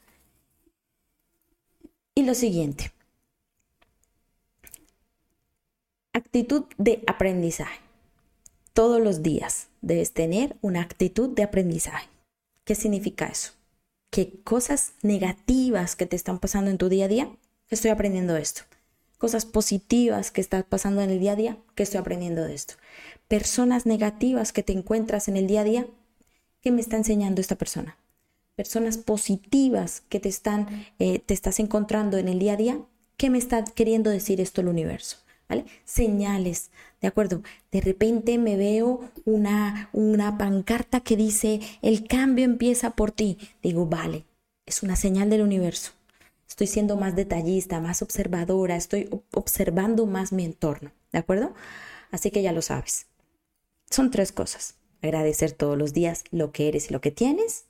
Y 2.15 2.23
lo 2.23 2.33
siguiente, 2.33 2.91
actitud 6.13 6.63
de 6.77 7.03
aprendizaje 7.05 7.86
todos 8.77 9.01
los 9.01 9.23
días 9.23 9.69
debes 9.81 10.13
tener 10.13 10.55
una 10.61 10.83
actitud 10.83 11.29
de 11.29 11.41
aprendizaje. 11.41 12.09
¿Qué 12.63 12.75
significa 12.75 13.25
eso? 13.25 13.53
Que 14.11 14.39
cosas 14.43 14.93
negativas 15.01 15.95
que 15.95 16.05
te 16.05 16.15
están 16.15 16.37
pasando 16.37 16.69
en 16.69 16.77
tu 16.77 16.87
día 16.87 17.05
a 17.05 17.07
día, 17.07 17.31
estoy 17.71 17.89
aprendiendo 17.89 18.37
esto. 18.37 18.61
Cosas 19.17 19.47
positivas 19.47 20.29
que 20.29 20.41
están 20.41 20.63
pasando 20.69 21.01
en 21.01 21.09
el 21.09 21.19
día 21.19 21.31
a 21.31 21.35
día, 21.35 21.57
que 21.73 21.81
estoy 21.81 21.99
aprendiendo 21.99 22.43
de 22.43 22.53
esto. 22.53 22.75
Personas 23.27 23.87
negativas 23.87 24.53
que 24.53 24.61
te 24.61 24.73
encuentras 24.73 25.27
en 25.27 25.37
el 25.37 25.47
día 25.47 25.61
a 25.61 25.63
día, 25.63 25.87
¿qué 26.61 26.69
me 26.69 26.81
está 26.81 26.97
enseñando 26.97 27.41
esta 27.41 27.55
persona? 27.55 27.97
Personas 28.55 28.99
positivas 28.99 30.03
que 30.07 30.19
te 30.19 30.29
están, 30.29 30.85
eh, 30.99 31.17
te 31.17 31.33
estás 31.33 31.59
encontrando 31.59 32.19
en 32.19 32.27
el 32.27 32.37
día 32.37 32.53
a 32.53 32.57
día, 32.57 32.79
¿qué 33.17 33.31
me 33.31 33.39
está 33.39 33.63
queriendo 33.63 34.11
decir 34.11 34.39
esto 34.39 34.61
el 34.61 34.67
universo? 34.67 35.17
¿Vale? 35.49 35.65
Señales, 35.85 36.71
¿de 37.01 37.07
acuerdo? 37.07 37.41
De 37.71 37.79
repente 37.79 38.37
me 38.37 38.57
veo 38.57 39.09
una, 39.23 39.89
una 39.93 40.37
pancarta 40.37 40.99
que 40.99 41.15
dice, 41.15 41.61
el 41.81 42.05
cambio 42.07 42.43
empieza 42.43 42.91
por 42.91 43.11
ti. 43.11 43.37
Digo, 43.63 43.85
vale, 43.85 44.25
es 44.65 44.83
una 44.83 44.97
señal 44.97 45.29
del 45.29 45.41
universo. 45.41 45.91
Estoy 46.49 46.67
siendo 46.67 46.97
más 46.97 47.15
detallista, 47.15 47.79
más 47.79 48.01
observadora, 48.01 48.75
estoy 48.75 49.09
observando 49.31 50.05
más 50.05 50.31
mi 50.31 50.43
entorno, 50.43 50.91
¿de 51.11 51.19
acuerdo? 51.19 51.53
Así 52.11 52.31
que 52.31 52.41
ya 52.41 52.51
lo 52.51 52.61
sabes. 52.61 53.07
Son 53.89 54.11
tres 54.11 54.31
cosas. 54.31 54.75
Agradecer 55.01 55.51
todos 55.51 55.77
los 55.77 55.93
días 55.93 56.23
lo 56.31 56.51
que 56.51 56.67
eres 56.67 56.89
y 56.89 56.93
lo 56.93 57.01
que 57.01 57.11
tienes. 57.11 57.65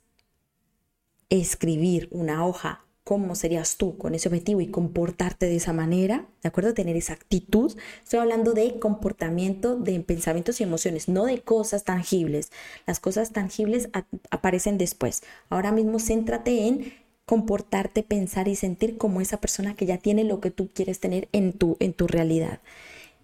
Escribir 1.28 2.08
una 2.10 2.46
hoja 2.46 2.84
cómo 3.08 3.34
serías 3.36 3.78
tú 3.78 3.96
con 3.96 4.14
ese 4.14 4.28
objetivo 4.28 4.60
y 4.60 4.66
comportarte 4.66 5.46
de 5.46 5.56
esa 5.56 5.72
manera, 5.72 6.26
¿de 6.42 6.48
acuerdo? 6.50 6.74
Tener 6.74 6.94
esa 6.94 7.14
actitud. 7.14 7.74
Estoy 8.04 8.20
hablando 8.20 8.52
de 8.52 8.78
comportamiento, 8.78 9.76
de 9.76 9.98
pensamientos 10.00 10.60
y 10.60 10.64
emociones, 10.64 11.08
no 11.08 11.24
de 11.24 11.40
cosas 11.40 11.84
tangibles. 11.84 12.52
Las 12.86 13.00
cosas 13.00 13.32
tangibles 13.32 13.88
aparecen 14.30 14.76
después. 14.76 15.22
Ahora 15.48 15.72
mismo 15.72 16.00
céntrate 16.00 16.66
en 16.66 16.92
comportarte, 17.24 18.02
pensar 18.02 18.46
y 18.46 18.56
sentir 18.56 18.98
como 18.98 19.22
esa 19.22 19.40
persona 19.40 19.74
que 19.74 19.86
ya 19.86 19.96
tiene 19.96 20.22
lo 20.24 20.42
que 20.42 20.50
tú 20.50 20.68
quieres 20.68 21.00
tener 21.00 21.30
en 21.32 21.54
tu, 21.54 21.78
en 21.80 21.94
tu 21.94 22.08
realidad. 22.08 22.60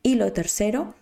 Y 0.02 0.14
lo 0.14 0.32
tercero, 0.32 0.94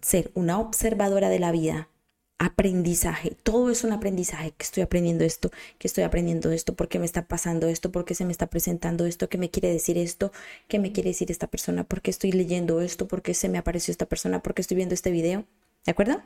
ser 0.00 0.30
una 0.32 0.58
observadora 0.60 1.28
de 1.28 1.40
la 1.40 1.52
vida, 1.52 1.88
aprendizaje. 2.38 3.36
Todo 3.42 3.70
es 3.70 3.84
un 3.84 3.92
aprendizaje. 3.92 4.52
Que 4.52 4.64
estoy 4.64 4.82
aprendiendo 4.82 5.24
esto, 5.24 5.50
que 5.78 5.88
estoy 5.88 6.04
aprendiendo 6.04 6.50
esto, 6.52 6.74
por 6.74 6.88
qué 6.88 6.98
me 6.98 7.06
está 7.06 7.26
pasando 7.26 7.68
esto, 7.68 7.92
por 7.92 8.04
qué 8.04 8.14
se 8.14 8.24
me 8.24 8.32
está 8.32 8.46
presentando 8.46 9.06
esto, 9.06 9.28
qué 9.28 9.38
me 9.38 9.50
quiere 9.50 9.70
decir 9.70 9.98
esto, 9.98 10.32
qué 10.68 10.78
me 10.78 10.92
quiere 10.92 11.10
decir 11.10 11.30
esta 11.30 11.46
persona, 11.46 11.84
por 11.84 12.02
qué 12.02 12.10
estoy 12.10 12.32
leyendo 12.32 12.80
esto, 12.80 13.08
por 13.08 13.22
qué 13.22 13.34
se 13.34 13.48
me 13.48 13.58
apareció 13.58 13.92
esta 13.92 14.06
persona, 14.06 14.42
por 14.42 14.54
qué 14.54 14.62
estoy 14.62 14.76
viendo 14.76 14.94
este 14.94 15.10
video. 15.10 15.44
¿De 15.84 15.92
acuerdo? 15.92 16.22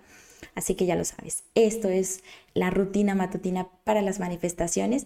Así 0.54 0.74
que 0.74 0.86
ya 0.86 0.94
lo 0.94 1.04
sabes. 1.04 1.44
Esto 1.54 1.88
es 1.88 2.22
la 2.54 2.70
rutina 2.70 3.14
matutina 3.14 3.68
para 3.84 4.02
las 4.02 4.20
manifestaciones 4.20 5.04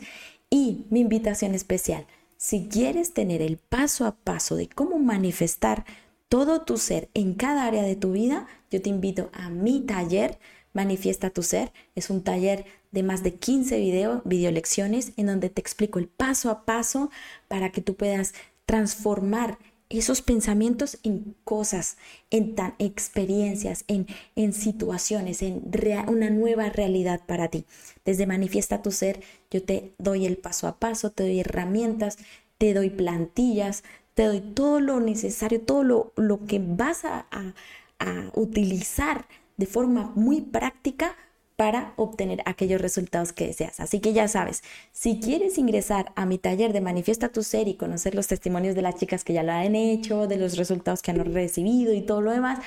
y 0.51 0.85
mi 0.91 1.01
invitación 1.01 1.55
especial. 1.55 2.07
Si 2.37 2.69
quieres 2.69 3.15
tener 3.15 3.41
el 3.41 3.57
paso 3.57 4.05
a 4.05 4.17
paso 4.17 4.57
de 4.57 4.69
cómo 4.69 4.99
manifestar 4.99 5.85
todo 6.29 6.63
tu 6.63 6.77
ser 6.77 7.09
en 7.15 7.35
cada 7.35 7.67
área 7.67 7.83
de 7.83 7.97
tu 7.97 8.13
vida, 8.13 8.47
yo 8.71 8.83
te 8.83 8.89
invito 8.89 9.31
a 9.33 9.49
mi 9.51 9.81
taller 9.83 10.39
Manifiesta 10.73 11.31
tu 11.31 11.43
ser 11.43 11.73
es 11.95 12.11
un 12.11 12.23
taller 12.23 12.65
de 12.93 13.03
más 13.03 13.23
de 13.23 13.35
15 13.35 13.79
video, 13.79 14.23
video 14.25 14.51
lecciones 14.51 15.13
en 15.17 15.27
donde 15.27 15.51
te 15.51 15.61
explico 15.61 15.99
el 15.99 16.09
paso 16.09 16.51
a 16.51 16.65
paso 16.65 17.11
para 17.49 17.71
que 17.71 17.81
tú 17.81 17.95
puedas 17.95 18.35
transformar 18.67 19.59
esos 19.99 20.23
pensamientos 20.23 20.99
en 21.03 21.35
cosas, 21.45 21.99
en 22.31 22.55
tan 22.55 22.75
experiencias, 22.79 23.85
en, 23.89 24.07
en 24.37 24.55
situaciones, 24.55 25.43
en 25.43 25.71
una 26.09 26.31
nueva 26.31 26.71
realidad 26.71 27.21
para 27.27 27.49
ti. 27.49 27.67
Desde 28.05 28.27
Manifiesta 28.27 28.81
tu 28.81 28.91
ser, 28.91 29.21
yo 29.51 29.63
te 29.63 29.93
doy 29.99 30.25
el 30.25 30.39
paso 30.39 30.67
a 30.67 30.79
paso, 30.79 31.11
te 31.11 31.25
doy 31.25 31.41
herramientas, 31.41 32.17
te 32.57 32.73
doy 32.73 32.89
plantillas, 32.89 33.85
te 34.15 34.25
doy 34.25 34.41
todo 34.41 34.81
lo 34.81 35.01
necesario, 35.01 35.61
todo 35.61 35.85
lo, 35.85 36.13
lo 36.17 36.47
que 36.47 36.59
vas 36.59 37.05
a, 37.05 37.27
a 37.31 38.31
utilizar 38.35 39.27
de 39.57 39.67
forma 39.67 40.13
muy 40.15 40.41
práctica 40.41 41.17
para 41.57 41.93
obtener 41.97 42.43
aquellos 42.45 42.81
resultados 42.81 43.33
que 43.33 43.47
deseas. 43.47 43.79
Así 43.79 44.01
que 44.01 44.13
ya 44.13 44.27
sabes, 44.27 44.63
si 44.91 45.21
quieres 45.21 45.59
ingresar 45.59 46.13
a 46.17 46.27
mi 46.27 46.39
taller 46.39 46.73
de 46.73 46.81
Manifiesta 46.81 47.29
tu 47.29 47.43
Ser 47.43 47.69
y 47.69 47.75
conocer 47.75 48.15
los 48.15 48.27
testimonios 48.27 48.75
de 48.75 48.83
las 48.83 48.97
chicas 48.97 49.23
que 49.23 49.33
ya 49.33 49.43
lo 49.43 49.53
han 49.53 49.75
hecho, 49.75 50.27
de 50.27 50.39
los 50.39 50.57
resultados 50.57 51.03
que 51.03 51.11
han 51.11 51.25
recibido 51.33 51.93
y 51.93 52.01
todo 52.01 52.21
lo 52.21 52.33
demás, 52.33 52.59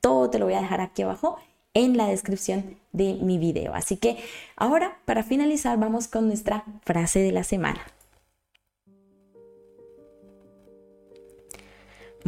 todo 0.00 0.30
te 0.30 0.38
lo 0.38 0.44
voy 0.44 0.54
a 0.54 0.60
dejar 0.60 0.80
aquí 0.80 1.02
abajo 1.02 1.38
en 1.74 1.96
la 1.96 2.06
descripción 2.06 2.76
de 2.92 3.14
mi 3.14 3.38
video. 3.38 3.74
Así 3.74 3.96
que 3.96 4.18
ahora, 4.56 4.98
para 5.04 5.22
finalizar, 5.22 5.78
vamos 5.78 6.08
con 6.08 6.28
nuestra 6.28 6.64
frase 6.84 7.18
de 7.18 7.32
la 7.32 7.42
semana. 7.44 7.80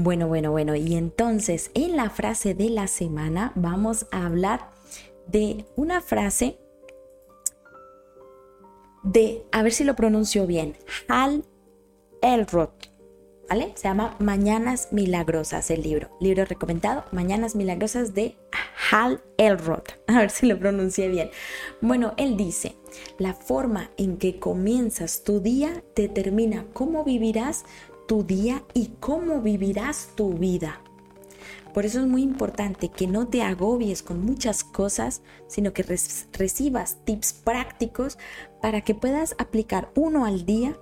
Bueno, 0.01 0.29
bueno, 0.29 0.53
bueno, 0.53 0.77
y 0.77 0.95
entonces 0.95 1.73
en 1.75 1.97
la 1.97 2.09
frase 2.09 2.55
de 2.55 2.71
la 2.71 2.87
semana 2.87 3.51
vamos 3.57 4.07
a 4.13 4.27
hablar 4.27 4.71
de 5.27 5.65
una 5.75 6.01
frase 6.01 6.57
de, 9.03 9.45
a 9.51 9.65
ver 9.65 9.73
si 9.73 9.83
lo 9.83 9.97
pronuncio 9.97 10.47
bien, 10.47 10.77
Hal 11.09 11.45
Elrod, 12.23 12.71
¿vale? 13.49 13.73
Se 13.75 13.89
llama 13.89 14.15
Mañanas 14.21 14.93
Milagrosas 14.93 15.69
el 15.73 15.83
libro, 15.83 16.17
libro 16.21 16.45
recomendado, 16.45 17.03
Mañanas 17.11 17.57
Milagrosas 17.57 18.15
de 18.15 18.37
Hal 18.93 19.21
Elrod, 19.37 19.83
a 20.07 20.21
ver 20.21 20.31
si 20.31 20.47
lo 20.47 20.61
pronuncié 20.61 21.09
bien. 21.09 21.29
Bueno, 21.81 22.15
él 22.19 22.37
dice, 22.37 22.77
la 23.19 23.35
forma 23.35 23.91
en 23.97 24.17
que 24.19 24.39
comienzas 24.39 25.25
tu 25.25 25.41
día 25.41 25.83
determina 25.97 26.67
cómo 26.73 27.03
vivirás 27.03 27.65
tu 28.09 28.25
día 28.25 28.64
y 28.75 28.90
cómo 28.99 29.40
vivirás 29.40 30.09
tu 30.16 30.33
vida. 30.33 30.81
Por 31.73 31.85
eso 31.85 32.01
es 32.01 32.07
muy 32.07 32.23
importante 32.23 32.88
que 32.88 33.07
no 33.07 33.29
te 33.29 33.42
agobies 33.42 34.03
con 34.03 34.25
muchas 34.25 34.64
cosas, 34.64 35.23
sino 35.47 35.73
que 35.73 35.85
recibas 36.33 36.97
tips 37.05 37.35
prácticos 37.35 38.18
para 38.61 38.81
que 38.81 38.97
puedas 38.97 39.37
aplicar 39.38 39.92
uno 39.94 40.25
al 40.25 40.44
día 40.44 40.77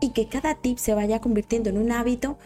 y 0.00 0.12
que 0.12 0.28
cada 0.28 0.54
tip 0.54 0.78
se 0.78 0.94
vaya 0.94 1.20
convirtiendo 1.20 1.68
en 1.68 1.78
un 1.78 1.92
hábito 1.92 2.38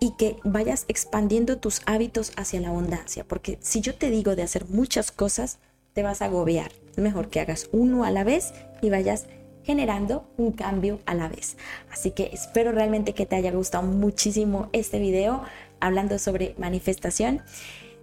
y 0.00 0.12
que 0.12 0.36
vayas 0.44 0.84
expandiendo 0.88 1.58
tus 1.58 1.82
hábitos 1.84 2.32
hacia 2.36 2.60
la 2.60 2.68
abundancia. 2.68 3.26
Porque 3.26 3.58
si 3.60 3.80
yo 3.80 3.96
te 3.96 4.10
digo 4.10 4.36
de 4.36 4.44
hacer 4.44 4.66
muchas 4.68 5.10
cosas, 5.10 5.58
te 5.92 6.02
vas 6.02 6.22
a 6.22 6.26
agobiar. 6.26 6.70
Es 6.92 6.98
mejor 6.98 7.28
que 7.28 7.40
hagas 7.40 7.68
uno 7.72 8.04
a 8.04 8.10
la 8.12 8.22
vez 8.22 8.54
y 8.80 8.90
vayas 8.90 9.26
generando 9.68 10.24
un 10.38 10.52
cambio 10.52 10.98
a 11.04 11.12
la 11.12 11.28
vez. 11.28 11.58
Así 11.92 12.12
que 12.12 12.30
espero 12.32 12.72
realmente 12.72 13.12
que 13.12 13.26
te 13.26 13.36
haya 13.36 13.52
gustado 13.52 13.86
muchísimo 13.86 14.70
este 14.72 14.98
video 14.98 15.42
hablando 15.78 16.18
sobre 16.18 16.54
manifestación. 16.56 17.42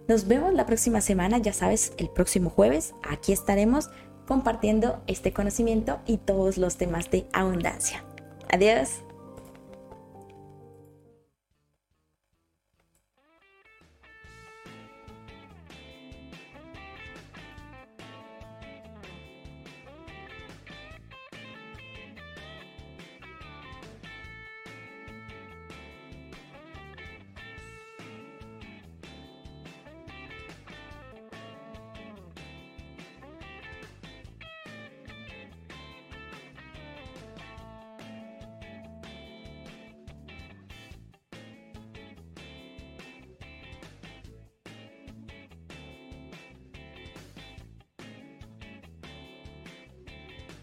Nos 0.07 0.27
vemos 0.27 0.53
la 0.53 0.67
próxima 0.67 1.01
semana, 1.01 1.39
ya 1.39 1.53
sabes, 1.53 1.93
el 1.97 2.11
próximo 2.11 2.51
jueves. 2.51 2.93
Aquí 3.09 3.33
estaremos 3.33 3.89
compartiendo 4.27 5.01
este 5.07 5.33
conocimiento 5.33 5.97
y 6.05 6.17
todos 6.17 6.59
los 6.59 6.77
temas 6.77 7.09
de 7.09 7.25
abundancia. 7.33 8.03
Adiós. 8.47 9.04